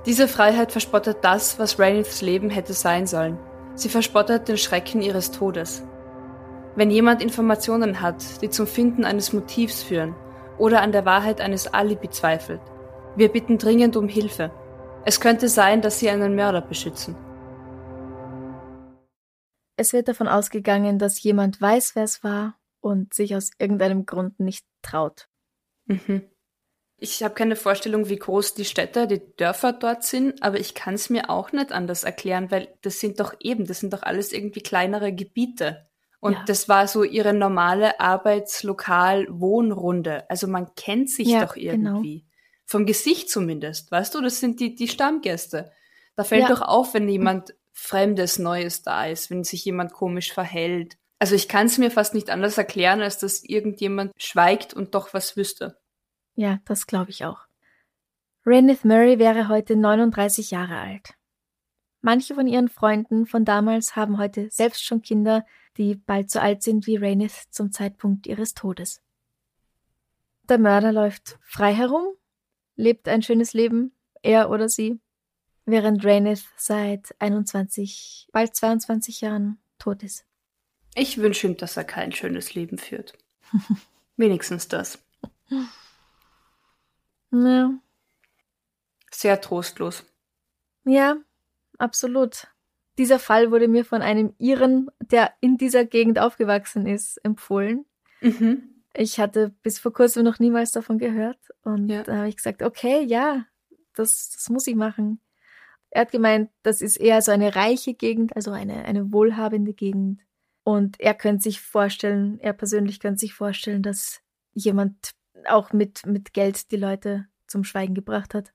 [0.05, 3.37] Diese Freiheit verspottet das, was Rainiths Leben hätte sein sollen.
[3.75, 5.83] Sie verspottet den Schrecken ihres Todes.
[6.75, 10.13] Wenn jemand Informationen hat, die zum Finden eines Motivs führen
[10.57, 12.61] oder an der Wahrheit eines Alibi zweifelt,
[13.15, 14.51] wir bitten dringend um Hilfe.
[15.05, 17.15] Es könnte sein, dass sie einen Mörder beschützen.
[19.77, 24.39] Es wird davon ausgegangen, dass jemand weiß, wer es war und sich aus irgendeinem Grund
[24.39, 25.29] nicht traut.
[25.85, 26.23] Mhm.
[27.04, 30.93] Ich habe keine Vorstellung, wie groß die Städte, die Dörfer dort sind, aber ich kann
[30.93, 34.32] es mir auch nicht anders erklären, weil das sind doch eben, das sind doch alles
[34.32, 35.89] irgendwie kleinere Gebiete.
[36.22, 36.43] Und Ja.
[36.47, 40.30] das war so ihre normale Arbeitslokal-Wohnrunde.
[40.30, 41.95] Also man kennt sich Ja, doch genau.
[41.97, 42.26] irgendwie.
[42.66, 45.74] Vom Gesicht zumindest, weißt du, das sind die, die Stammgäste.
[46.16, 46.47] Da fällt Ja.
[46.49, 50.95] doch auf, wenn jemand Fremdes, Neues da ist, wenn sich jemand komisch verhält.
[51.20, 55.14] Also ich kann es mir fast nicht anders erklären, als dass irgendjemand schweigt und doch
[55.14, 55.78] was wüsste.
[56.36, 57.41] Ja, das glaube ich auch.
[58.45, 61.13] Reneth Murray wäre heute 39 Jahre alt.
[62.01, 65.45] Manche von ihren Freunden von damals haben heute selbst schon Kinder,
[65.77, 69.01] die bald so alt sind wie Rainith zum Zeitpunkt ihres Todes.
[70.49, 72.05] Der Mörder läuft frei herum,
[72.75, 74.99] lebt ein schönes Leben, er oder sie,
[75.65, 80.25] während Rainith seit 21, bald 22 Jahren tot ist.
[80.95, 83.13] Ich wünsche ihm, dass er kein schönes Leben führt.
[84.17, 84.99] Wenigstens das.
[87.34, 87.73] Ja.
[89.11, 90.05] Sehr trostlos.
[90.86, 91.17] Ja,
[91.77, 92.47] absolut.
[92.97, 97.86] Dieser Fall wurde mir von einem Iren, der in dieser Gegend aufgewachsen ist, empfohlen.
[98.21, 98.69] Mhm.
[98.95, 102.03] Ich hatte bis vor kurzem noch niemals davon gehört und Ja.
[102.03, 103.45] da habe ich gesagt, okay, ja,
[103.95, 105.19] das, das muss ich machen.
[105.89, 110.21] Er hat gemeint, das ist eher so eine reiche Gegend, also eine, eine wohlhabende Gegend.
[110.63, 114.21] Und er könnte sich vorstellen, er persönlich könnte sich vorstellen, dass
[114.53, 115.11] jemand
[115.47, 118.53] auch mit, mit Geld die Leute zum Schweigen gebracht hat.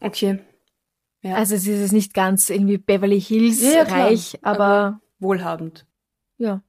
[0.00, 0.40] Okay.
[1.22, 1.36] Ja.
[1.36, 5.86] Also es ist nicht ganz irgendwie Beverly Hills Ja, reich, aber, wohlhabend.
[6.38, 6.62] ja.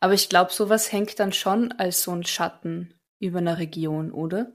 [0.00, 4.52] Aber ich glaube, sowas hängt dann schon als so ein Schatten über einer Region, oder?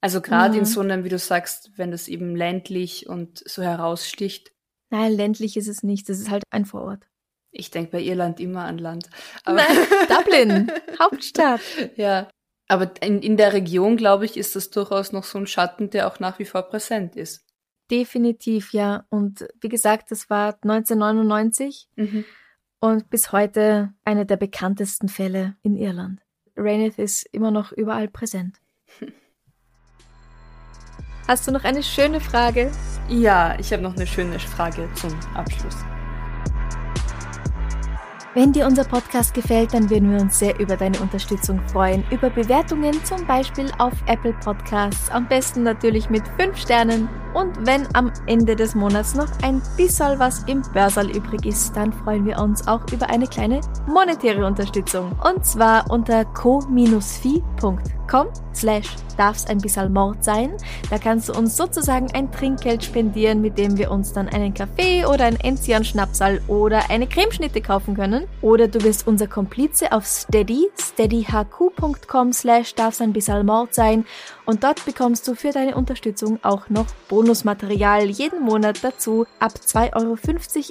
[0.00, 0.58] Also gerade Mhm.
[0.60, 4.52] in so einem, wie du sagst, wenn das eben ländlich und so heraussticht.
[4.90, 6.08] Nein, ländlich ist es nicht.
[6.08, 7.06] Das ist halt ein Vorort.
[7.50, 9.08] Ich denke bei Irland immer an Land.
[9.44, 9.68] Aber, Nein,
[10.08, 11.60] Dublin, Hauptstadt.
[11.96, 12.28] ja.
[12.68, 16.06] Aber in, in der Region, glaube ich, ist das durchaus noch so ein Schatten, der
[16.06, 17.44] auch nach wie vor präsent ist.
[17.90, 19.04] Definitiv, ja.
[19.08, 22.24] Und wie gesagt, das war 1999 Mhm.
[22.80, 26.20] und bis heute einer der bekanntesten Fälle in Irland.
[26.56, 28.58] Rainith ist immer noch überall präsent.
[31.26, 32.70] Hast du noch eine schöne Frage?
[33.08, 35.76] Ja, ich habe noch eine schöne Frage zum Abschluss.
[38.38, 42.04] Wenn dir unser Podcast gefällt, dann würden wir uns sehr über deine Unterstützung freuen.
[42.12, 45.10] Über Bewertungen zum Beispiel auf Apple Podcasts.
[45.10, 47.08] Am besten natürlich mit 5 Sternen.
[47.34, 51.92] Und wenn am Ende des Monats noch ein bisschen was im Börsal übrig ist, dann
[51.92, 55.10] freuen wir uns auch über eine kleine monetäre Unterstützung.
[55.24, 57.78] Und zwar unter co-fi.com
[58.54, 58.86] slash
[59.16, 60.56] darf's ein bisschen Mord sein.
[60.90, 65.04] Da kannst du uns sozusagen ein Trinkgeld spendieren, mit dem wir uns dann einen Kaffee
[65.04, 68.27] oder ein Enzian Schnapsal oder eine Cremeschnitte kaufen können.
[68.40, 74.04] Oder du bist unser Komplize auf Steady, steadyhq.com slash darf's ein bisschen Mord sein.
[74.48, 79.26] Und dort bekommst du für deine Unterstützung auch noch Bonusmaterial jeden Monat dazu.
[79.40, 80.16] Ab 2,50 Euro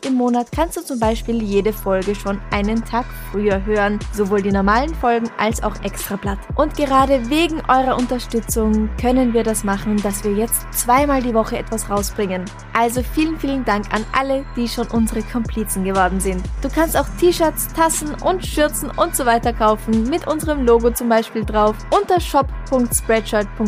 [0.08, 4.00] im Monat kannst du zum Beispiel jede Folge schon einen Tag früher hören.
[4.14, 6.40] Sowohl die normalen Folgen als auch Extrablatt.
[6.56, 11.60] Und gerade wegen eurer Unterstützung können wir das machen, dass wir jetzt zweimal die Woche
[11.60, 12.46] etwas rausbringen.
[12.74, 16.42] Also vielen, vielen Dank an alle, die schon unsere Komplizen geworden sind.
[16.64, 21.10] Du kannst auch T-Shirts, Tassen und Schürzen und so weiter kaufen, mit unserem Logo zum
[21.10, 22.20] Beispiel drauf, unter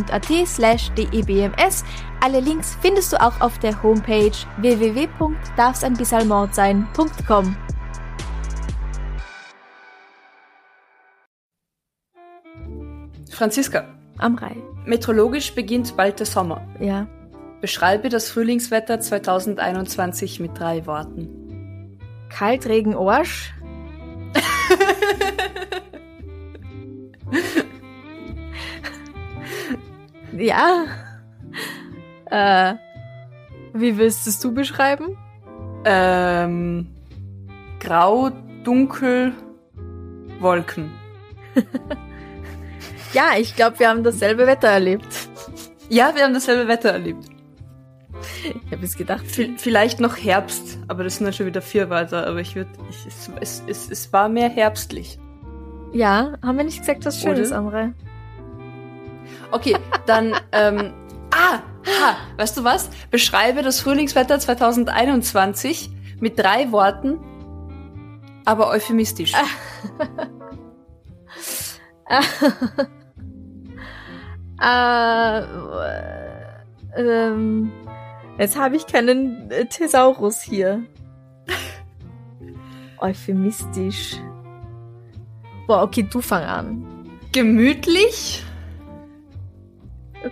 [0.08, 1.84] shop.spreadshirt.at slash debms.
[2.22, 7.56] Alle Links findest du auch auf der Homepage www.darfseinbissalmordsein.com.
[13.32, 13.86] Franziska,
[14.18, 14.58] Am Rai.
[14.86, 16.68] meteorologisch beginnt bald der Sommer.
[16.80, 17.08] Ja.
[17.62, 21.97] Beschreibe das Frühlingswetter 2021 mit drei Worten.
[22.30, 23.54] Kalt, Regen, Arsch.
[30.39, 30.85] ja.
[32.29, 32.75] Äh,
[33.73, 35.17] wie willst es du beschreiben?
[35.85, 36.87] Ähm,
[37.79, 38.29] grau,
[38.63, 39.33] dunkel,
[40.39, 40.91] Wolken.
[43.13, 45.07] Ja, ich glaube, wir haben dasselbe Wetter erlebt.
[45.89, 47.25] Ja, wir haben dasselbe Wetter erlebt.
[48.43, 51.89] Ich habe jetzt gedacht, V vielleicht noch Herbst, aber das sind dann schon wieder vier
[51.89, 55.17] Wörter, aber ich würde, es, es, es, es war mehr herbstlich.
[55.91, 57.51] ja, haben wir nicht gesagt, was Schönes?
[57.51, 57.93] Amre?
[59.52, 59.76] Okay,
[60.06, 60.93] dann, ähm,
[61.32, 62.89] ah, ha, weißt du was?
[63.10, 65.89] Beschreibe das Frühlingswetter 2021
[66.20, 67.20] mit drei Worten,
[68.45, 69.34] aber euphemistisch.
[74.62, 75.41] Äh,
[76.97, 77.72] ähm,
[78.38, 80.84] jetzt habe ich keinen äh, Thesaurus hier.
[83.00, 84.18] Euphemistisch.
[85.66, 86.86] Boah, okay, du fang an.
[87.32, 88.43] Gemütlich,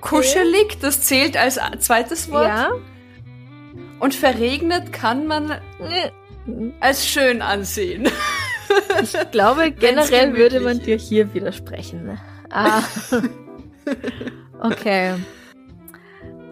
[0.01, 2.47] kuschelig, das zählt als zweites Wort.
[2.47, 2.69] Ja?
[3.99, 5.59] Und verregnet kann man
[6.79, 8.09] als schön ansehen.
[9.01, 12.05] Ich glaube, generell würde man dir hier widersprechen.
[12.05, 12.17] ne?
[12.51, 12.81] Ah.
[14.61, 15.15] okay.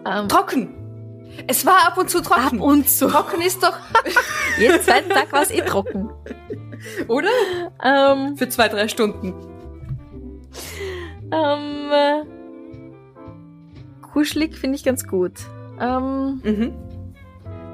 [0.06, 0.74] Ähm, Trocken.
[1.46, 2.58] Es war ab und zu trocken.
[2.58, 3.08] ab und zu.
[3.08, 3.76] trocken ist doch,
[4.58, 6.08] Jeden zweiten Tag war es eh trocken.
[7.08, 7.28] oder?
[7.84, 9.34] Ähm, Für zwei, drei Stunden.
[11.32, 12.22] ähm, äh,
[14.16, 15.34] kuschelig finde ich ganz gut.
[15.78, 16.72] Ähm, Mhm.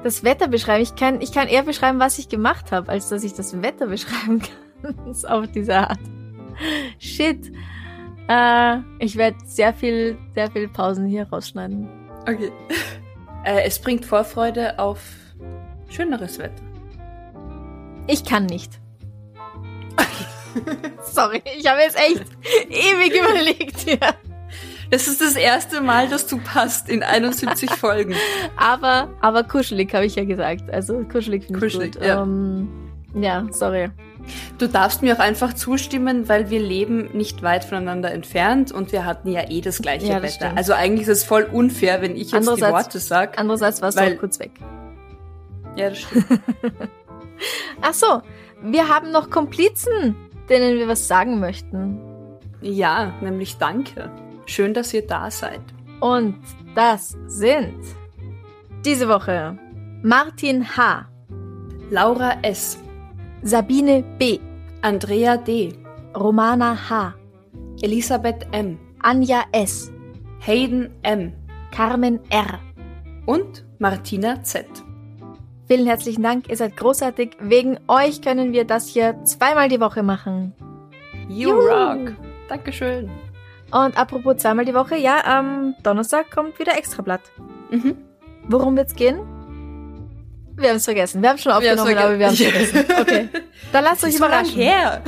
[0.03, 0.83] das Wetter beschreiben.
[0.83, 3.87] Ich kann, ich kann eher beschreiben, was ich gemacht habe, als dass ich das Wetter
[3.95, 5.15] beschreiben kann.
[5.29, 5.99] auf diese Art.
[6.99, 7.49] Shit.
[8.27, 11.87] Äh, ich werde sehr viel, sehr viel Pausen hier rausschneiden.
[12.23, 12.51] Okay.
[13.45, 14.99] Äh, es bringt Vorfreude auf
[15.87, 16.61] schöneres Wetter.
[18.07, 18.81] Ich kann nicht.
[21.03, 22.25] Sorry, ich habe jetzt echt
[22.69, 23.99] ewig überlegt hier.
[24.93, 28.13] Das ist das erste Mal, dass du passt in 71 Folgen.
[28.57, 30.69] Aber, aber kuschelig, habe ich ja gesagt.
[30.71, 32.05] Also kuschelig finde ich Kuschelig, gut.
[32.05, 32.21] ja.
[32.21, 32.67] Ähm,
[33.15, 33.89] ja, sorry.
[34.59, 39.03] Du darfst mir auch einfach zustimmen, weil wir leben nicht weit voneinander entfernt und wir
[39.05, 40.45] hatten ja eh das gleiche Ja, das Wetter.
[40.45, 40.57] stimmt.
[40.57, 43.39] Also eigentlich ist es voll unfair, wenn ich jetzt die Worte sag.
[43.39, 44.51] Andererseits warst du Weil- auch kurz weg.
[45.75, 46.25] Ja, das stimmt.
[47.81, 48.21] Ach so,
[48.61, 50.15] wir haben noch Komplizen,
[50.49, 51.99] denen wir was sagen möchten.
[52.61, 54.09] ja, nämlich danke.
[54.45, 55.61] Schön, dass ihr da seid.
[55.99, 56.35] Und
[56.75, 57.75] das sind
[58.85, 59.57] diese Woche
[60.01, 61.07] Martin H.,
[61.89, 62.77] Laura S.,
[63.41, 64.39] Sabine B.,
[64.81, 65.73] Andrea D.,
[66.15, 67.13] Romana H.,
[67.81, 69.91] Elisabeth M., Anja S.,
[70.39, 71.33] Hayden M.
[71.71, 72.59] Carmen R.
[73.25, 74.65] und Martina Z.
[75.67, 77.37] Vielen herzlichen Dank, ihr seid großartig.
[77.39, 80.53] Wegen euch können wir das hier zweimal die Woche machen.
[81.29, 81.61] You Juhu.
[81.61, 82.13] rock!
[82.49, 83.09] Dankeschön.
[83.73, 87.21] Und apropos zweimal die Woche, ja, am Donnerstag kommt wieder Extrablatt.
[87.71, 87.97] Mhm.
[88.47, 89.19] Worum wird's gehen?
[90.55, 91.23] Wir haben es vergessen.
[91.23, 92.85] Wir haben schon Wir aufgenommen, aber wir haben es vergessen.
[93.01, 93.29] Okay.
[93.71, 94.53] Dann lasst euch überraschen.
[94.53, 95.01] her.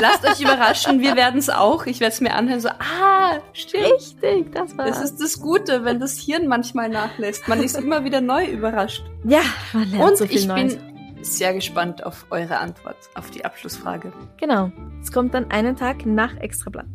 [0.00, 1.84] Lasst euch überraschen, wir werden es auch.
[1.84, 3.84] Ich werde es mir anhören, so, ah, stimmt.
[3.84, 7.46] Richtig, das war Das ist das Gute, wenn das Hirn manchmal nachlässt.
[7.46, 9.04] Man ist immer wieder neu überrascht.
[9.24, 9.42] Ja,
[9.74, 10.76] man lernt Und so viel ich Neues.
[10.76, 14.10] bin sehr gespannt auf eure Antwort auf die Abschlussfrage.
[14.38, 14.72] Genau.
[15.02, 16.86] Es kommt dann einen Tag nach Extrablatt.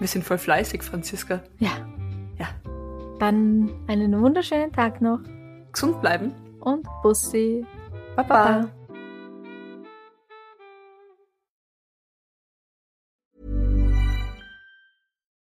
[0.00, 1.42] Wir sind voll fleißig, Franziska.
[1.58, 1.86] Ja.
[2.38, 2.48] Ja.
[3.18, 5.20] Dann einen wunderschönen Tag noch
[5.72, 6.32] Gesund bleiben.
[6.60, 7.66] und Bussi.
[8.16, 8.68] Baba.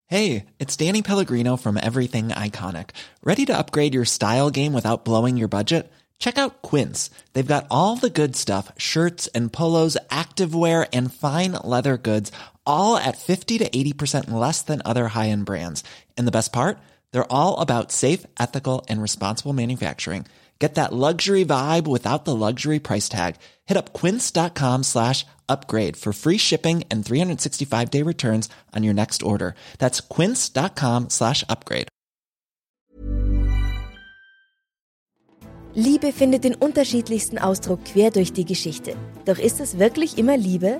[0.08, 2.92] Hey, it's Danny Pellegrino from Everything Iconic.
[3.24, 5.92] Ready to upgrade your style game without blowing your budget?
[6.20, 7.10] Check out Quince.
[7.34, 12.32] They've got all the good stuff shirts and polos, activewear, and fine leather goods,
[12.68, 15.84] all at 50 to 80% less than other high end brands.
[16.16, 16.78] And the best part?
[17.12, 20.28] They're all about safe, ethical, and responsible manufacturing.
[20.60, 23.36] Get that luxury vibe without the luxury price tag.
[23.66, 29.22] Hit up quince.com slash upgrade for free shipping and 365 day returns on your next
[29.22, 29.56] order.
[29.80, 31.90] That's quince.com slash upgrade.
[35.78, 38.96] Liebe findet den unterschiedlichsten Ausdruck quer durch die Geschichte.
[39.26, 40.80] Doch ist es wirklich immer Liebe?